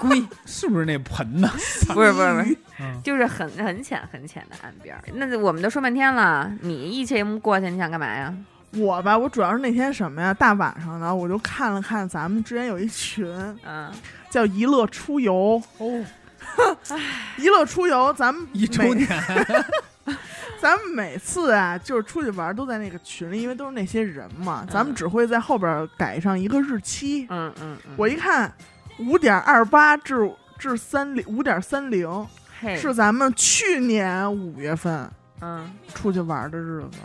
[0.00, 1.48] 龟是不是那盆呢？
[1.92, 2.56] 不是不是不是，
[3.04, 4.96] 就是很很浅很浅的岸边。
[5.14, 8.34] 那我们都说半天了，你一节目过去，你想干嘛呀？
[8.74, 13.26] 我吧，我主要是那天什么呀，大晚上的，我就看了看咱们之前有一群
[13.66, 13.90] 嗯，
[14.30, 16.04] 叫“一乐出游哦，”，
[17.36, 19.08] 一乐出游，咱们一周每年，
[20.60, 24.94] 咱们每次啊，就是出去玩都在那个群里，因为都是那些人嘛，咱们嗯。
[24.94, 27.26] 只会在后边改上一个日期。
[27.30, 28.52] 嗯嗯嗯，我一看，
[28.98, 32.08] 五点二八至至三零，五点三零
[32.60, 32.76] 嘿。
[32.76, 35.10] 是咱们去年五月份
[35.40, 35.70] 嗯。
[35.92, 36.98] 出去玩的日子。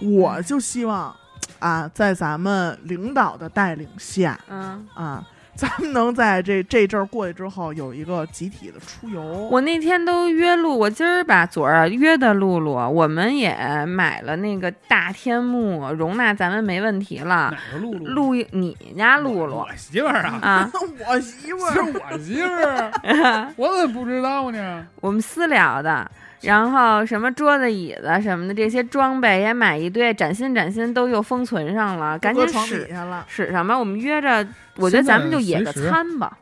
[0.00, 1.14] 我就希望
[1.58, 4.86] 啊，在咱们领导的带领下嗯。
[4.94, 5.26] 啊，
[5.58, 9.20] 咱们能在这这阵儿过去之后有一个集体的出游。
[9.50, 17.52] 我那天都约露，我今儿吧，昨儿啊约的露露，我们也买了那个大天幕，容纳咱们没问题了。
[17.52, 18.32] 哪个露露？
[18.32, 20.70] 露你家露露我媳妇儿啊，啊，
[21.10, 24.86] 我媳妇儿是，我媳妇儿，我怎么不知道呢？
[25.02, 26.08] 我们私聊的，
[26.42, 33.24] 然后什么桌子、椅子什么的这些装备也买一堆，崭新崭新都又封存上了，赶紧搁床底使下了。
[33.26, 33.76] 使上吧。
[33.76, 34.46] 我们约着，
[34.76, 36.38] 我觉得咱们就野个餐吧。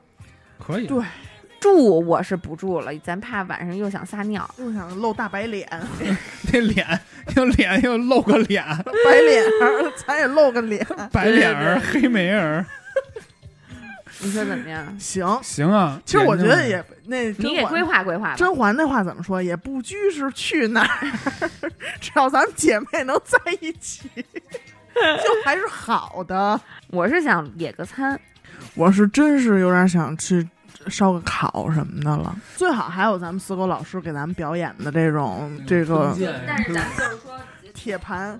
[0.58, 1.02] 可以，对
[1.58, 4.48] 住我是不住了，咱怕晚上又想撒尿。
[4.58, 5.68] 又想露大白脸，
[6.52, 7.00] 那脸
[7.34, 8.64] 又脸又露个脸，
[9.04, 10.86] 白脸儿，咱也露个脸。
[11.10, 12.64] 白脸儿、黑眉儿，
[14.20, 14.98] 你说怎么样？
[15.00, 16.00] 行，行啊。
[16.04, 18.34] 其实我觉得也那你给规划规划吧。
[18.36, 19.42] 甄嬛那话怎么说？
[19.42, 21.50] 也不拘是去哪儿，
[22.00, 24.08] 只要咱们姐妹能在一起，
[24.94, 26.60] 就还是好的。
[26.88, 28.18] 我是想野个餐，
[28.76, 30.46] 我是真是有点想去
[30.88, 36.14] 烧个烤什么的了，最好还有咱们死狗老师给咱们表演的这种这个
[36.46, 37.38] 但是咱就是说，
[37.74, 38.38] 铁盘，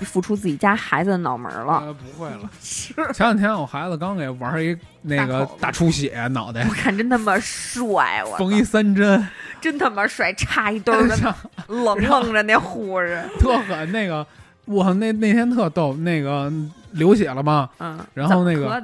[0.00, 1.82] 付出自己家孩子的脑门了。
[1.86, 2.50] 呃，不会了。
[2.60, 9.26] 是前两天我孩子刚给玩一那个大出血，脑袋我看真他妈帅，我缝一三针，
[9.60, 11.34] 真他妈帅，插一兜儿的
[11.68, 13.92] 冷愣着那护士，特狠。
[13.92, 14.26] 那个
[14.64, 16.52] 我那那天特逗，那个
[16.90, 18.82] 流血了嘛，嗯，然后那个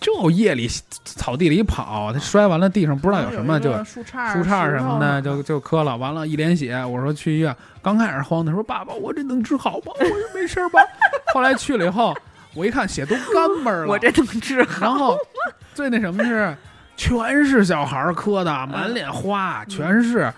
[0.00, 0.66] 就夜里
[1.04, 5.94] 草地里跑，他摔完了，地上不知道有什么，就树杈、树杈什么的，就就磕了。
[5.96, 7.54] 完了，一脸血，我说去医院。
[7.82, 9.92] 刚开始慌，他说：“爸爸，我这能治好吗？
[9.98, 10.80] 我说没事吧？”
[11.34, 12.14] 后来去了以后，
[12.54, 13.86] 我一看血都干巴了。
[13.86, 14.86] 我这能治好。
[14.86, 15.16] 然后
[15.74, 16.56] 最那什么是，
[16.96, 20.32] 全是小孩儿磕的，满脸花，全是。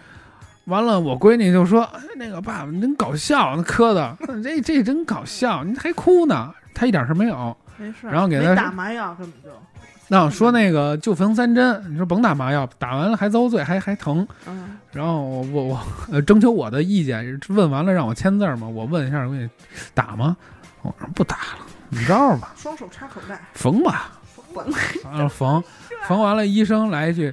[0.67, 7.57] 完了，我闺女就说：“哎，那个爸爸，你真搞笑，那磕的，这这真搞笑，你还哭呢。”他一点事没有。
[7.83, 9.51] 没事，然后给他打麻药，根本就
[10.09, 14.27] 那我说那个就缝三针，你说甭打麻药，打完了还遭罪，还还疼。
[14.47, 15.81] 嗯，然后我我我
[16.13, 19.49] 呃征求我的意见，问完了让我签字嘛，我问一下，我给你
[19.95, 20.37] 打吗？
[20.83, 24.13] 我说不打了，你照着吧，双手插口袋，缝吧，
[24.53, 24.65] 缝
[25.05, 25.63] 完了缝，
[26.07, 27.33] 缝完了，医生来一句，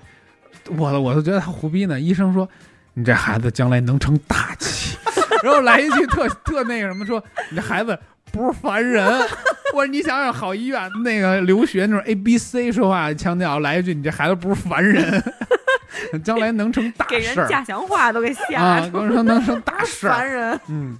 [0.77, 1.99] 我我都觉得他胡逼呢。
[1.99, 2.47] 医生说
[2.93, 4.97] 你这孩子将来能成大器，
[5.43, 7.97] 然后来一句特特那个什么，说你这孩子
[8.31, 9.05] 不是凡人。
[9.73, 15.21] 我说你想想，好医院那个留学那种 A B C 说话腔调，来一句你这孩子不是凡人，
[16.23, 20.11] 将来能成大给人事儿家乡话都给吓啊，能成能成大事儿。
[20.17, 20.59] 烦人。
[20.69, 20.97] 嗯，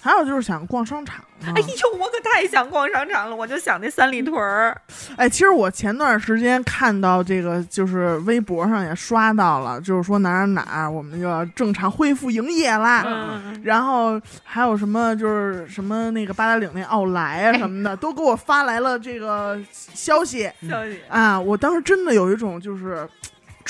[0.00, 4.76] 还有就是想逛商场嘛哎呦，我可太想逛商场了，我就想那三里屯儿。
[5.16, 13.04] 哎，其实我前段时间看到这个，就是微博上也刷到了，就是说哪儿哪儿我们就要正常恢复营业啦。
[13.06, 21.00] 嗯，然后还有什么就是什么那个八达岭那奥莱啊什么的，都给我发来了这个消息消息。
[21.08, 21.40] 啊！
[21.40, 23.08] 我当时真的有一种就是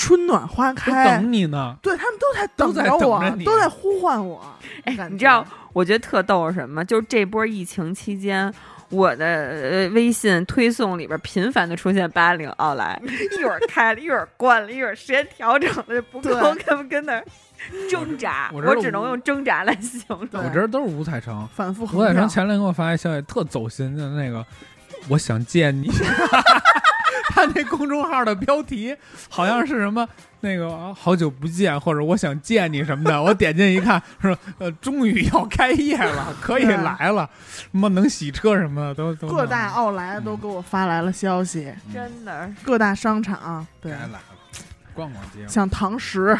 [0.01, 1.77] 春暖花开，等你呢。
[1.79, 4.43] 对他们都在等着我，都在呼唤我。
[4.85, 6.83] 哎你知道，我觉得特逗是什么？
[6.83, 8.51] 就是这波疫情期间。
[8.89, 12.99] 我的呃微信推送里边频繁的出现八零奥莱，
[13.39, 17.23] 一会儿开了，一会儿关了，一会儿时间调整的不够，对跟不跟那儿
[17.89, 18.51] 挣扎？
[18.53, 20.43] 我只能用挣扎来形容。
[20.43, 24.43] 我这都是五彩城，反复五彩城，前两天给我发一消息，特走心的那个，
[25.07, 25.87] 我想见你。
[27.29, 28.95] 他那公众号的标题
[29.29, 30.07] 好像是什么
[30.41, 33.21] 那个好久不见，或者我想见你什么的。
[33.21, 44.19] 我点进一看，说呃，终于要开业了，可以来了，什么能洗车什么的都都各大奥莱都给我发来了消息，真的各大商场对该，来了，
[44.93, 45.47] 逛逛街。
[45.47, 46.37] 像堂食，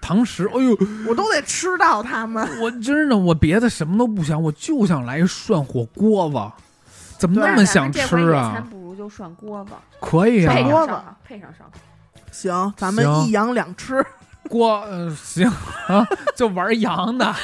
[0.00, 0.76] 堂食，哎呦，
[1.08, 2.46] 我都得吃到他们。
[2.60, 8.62] 我真的我别的什么都不想，我就想来一涮火锅子，怎么那么想吃啊？
[9.00, 12.30] 就涮锅子，可以涮锅子啊，配上烧烤，配上。
[12.30, 14.04] 行，咱们行一羊两吃。
[14.50, 15.48] 锅呃行
[15.86, 16.04] 啊，
[16.36, 17.34] 就玩羊的，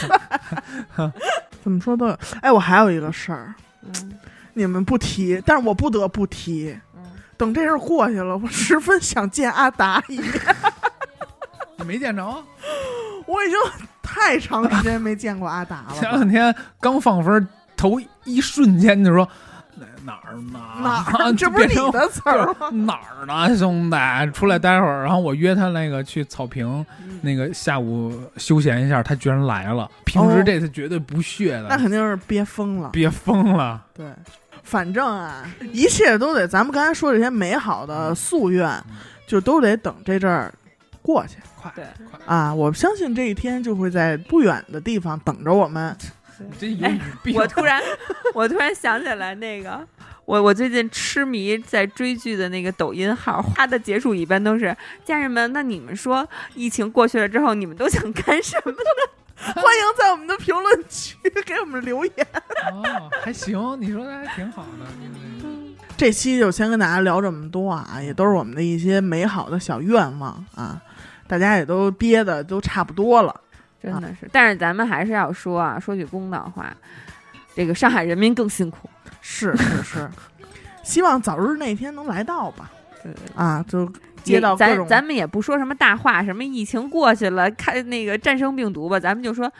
[1.63, 2.19] 怎么说都有。
[2.43, 4.19] 哎，我还有一个事儿，嗯
[4.53, 6.77] 你们不提，但是我不得不提。
[6.95, 7.03] 嗯，
[7.39, 10.33] 等这事儿过去了，我十分想见阿达一面。
[11.79, 12.23] 你没见着？
[13.27, 13.57] 我已经
[14.03, 16.19] 太长时间没见过阿达了前了。
[16.19, 19.29] 两天刚放分，头一瞬间就说
[20.07, 20.61] 哪哪儿呢？
[20.83, 21.33] 哪儿？
[21.37, 22.71] 这不是你的词儿吗？
[22.71, 23.97] 哪儿呢，兄弟？
[24.33, 26.85] 出来待会儿，然后我约他那个去草坪，
[27.21, 29.91] 那个下午休闲一下，他居然来了。
[30.05, 32.91] 平时哦这次绝对不屑的，那肯定是憋疯了。
[32.91, 33.85] 憋疯了。
[33.93, 34.07] 对，
[34.63, 38.71] 反正啊，一切都得，咱们刚才说这些美好的夙愿，
[39.27, 40.53] 就都得等这阵儿
[41.03, 42.55] 过去快对快，啊！
[42.55, 45.97] 我相信这一天就会在不远的地方等着我们。
[46.41, 47.37] 你这有语病。
[47.37, 47.83] 我突然，
[48.35, 49.87] 我突然想起来那个，
[50.25, 58.79] 我我最近痴迷在追剧的那个抖音号，它的结束一般都是家人们，那你们说疫情过去了之后，你们都想干什么呢？
[59.55, 61.15] 欢迎在我们的评论区
[61.45, 62.27] 给我们留言。
[62.73, 64.87] 哦，还行，你说的还挺好的。
[65.45, 70.79] 嗯 这期就先跟大家聊这么多啊，也都是我们的一些美好的小愿望啊，
[71.27, 73.41] 大家也都憋的都差不多了。
[73.93, 76.75] 真的是，但是咱们还是要说啊，说句公道话，
[77.55, 78.89] 这个上海人民更辛苦。
[79.23, 80.11] 是是是，
[80.85, 82.71] 希望早日那天能来到吧。
[83.03, 83.91] 对对啊，就
[84.23, 89.51] 接到咱咱们也不说什么大话，什么疫情过去了，看那个战胜病毒吧，咱们就说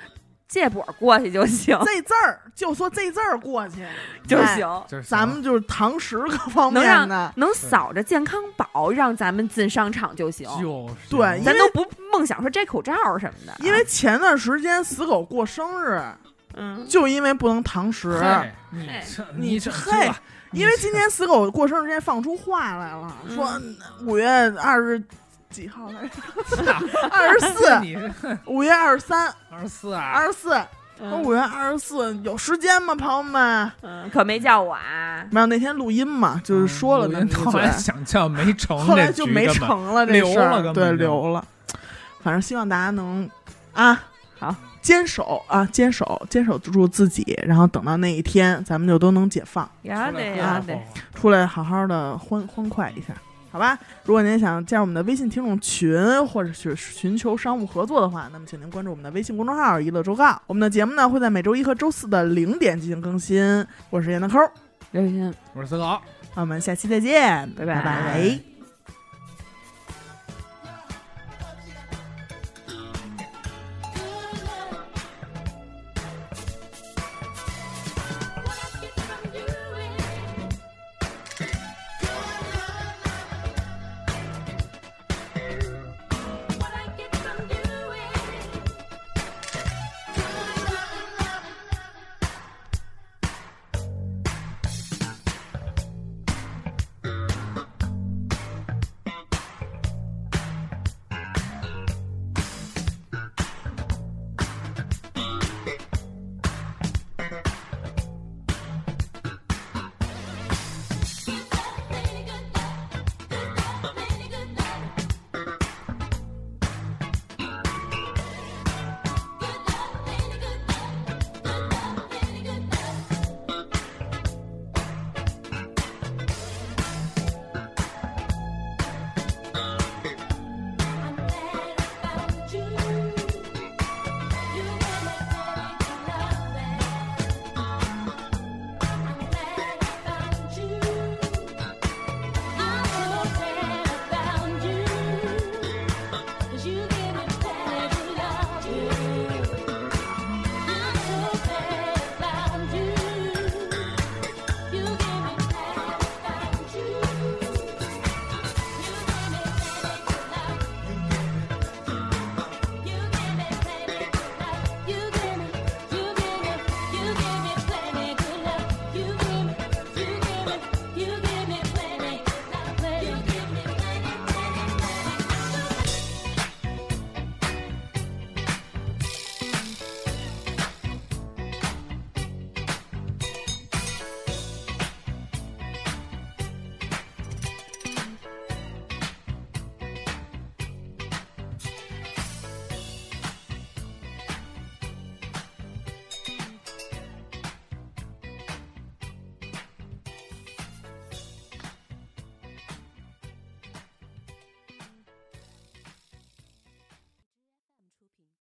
[0.49, 3.85] 这波过去就行这字儿，就说这字儿过去
[4.29, 4.85] 就哎行。
[4.89, 10.49] 就是咱们就是堂食各方面的，能扫着健康宝，让咱们进商场就行。
[10.61, 16.01] 就是对咱都不梦想说摘口罩什么的，因为前段时间死狗过生日，
[16.55, 18.21] 嗯，就因为不能堂食，
[18.71, 18.89] 你
[19.37, 20.15] 你这嘿这
[20.53, 23.61] 因为今年死狗过生日之前放出话来了，嗯说
[24.07, 24.29] 五月
[24.63, 25.03] 二十
[25.51, 26.73] 几号来着？
[27.11, 27.97] 二十四，你。
[28.47, 30.03] 五月二十三、二十四啊？
[30.15, 30.67] 二十四，说
[31.01, 33.71] 嗯五月二十四有时间吗，朋友们？
[33.83, 35.27] 嗯，可没叫我啊。
[35.31, 41.45] 没有那天录音嘛，就是说了那么后来，想叫没成，后来就没成了这留事儿了对，就留了。
[42.23, 43.29] 反正希望大家能
[43.73, 44.05] 啊，
[44.39, 44.55] 好。
[44.83, 50.79] 坚守啊，坚守，坚守住自己，然后等到那一天，咱们就都能解放，呀得呀啊得，
[51.13, 53.13] 出来好好的欢欢快一下，
[53.51, 53.79] 好吧？
[54.05, 60.41] 如果您想加入我们的微信听众群，或者是寻求商务合作的话，那么请您关注我们的微信公众号“娱乐周告”。
[60.47, 63.65] 我们的节目呢会在每周一和周四的零点进行更新。
[63.91, 64.39] 我是闫德抠，
[64.91, 65.35] 刘雨欣。
[65.55, 66.03] 我是思考。
[66.35, 68.56] 那我们下期再见，拜拜拜拜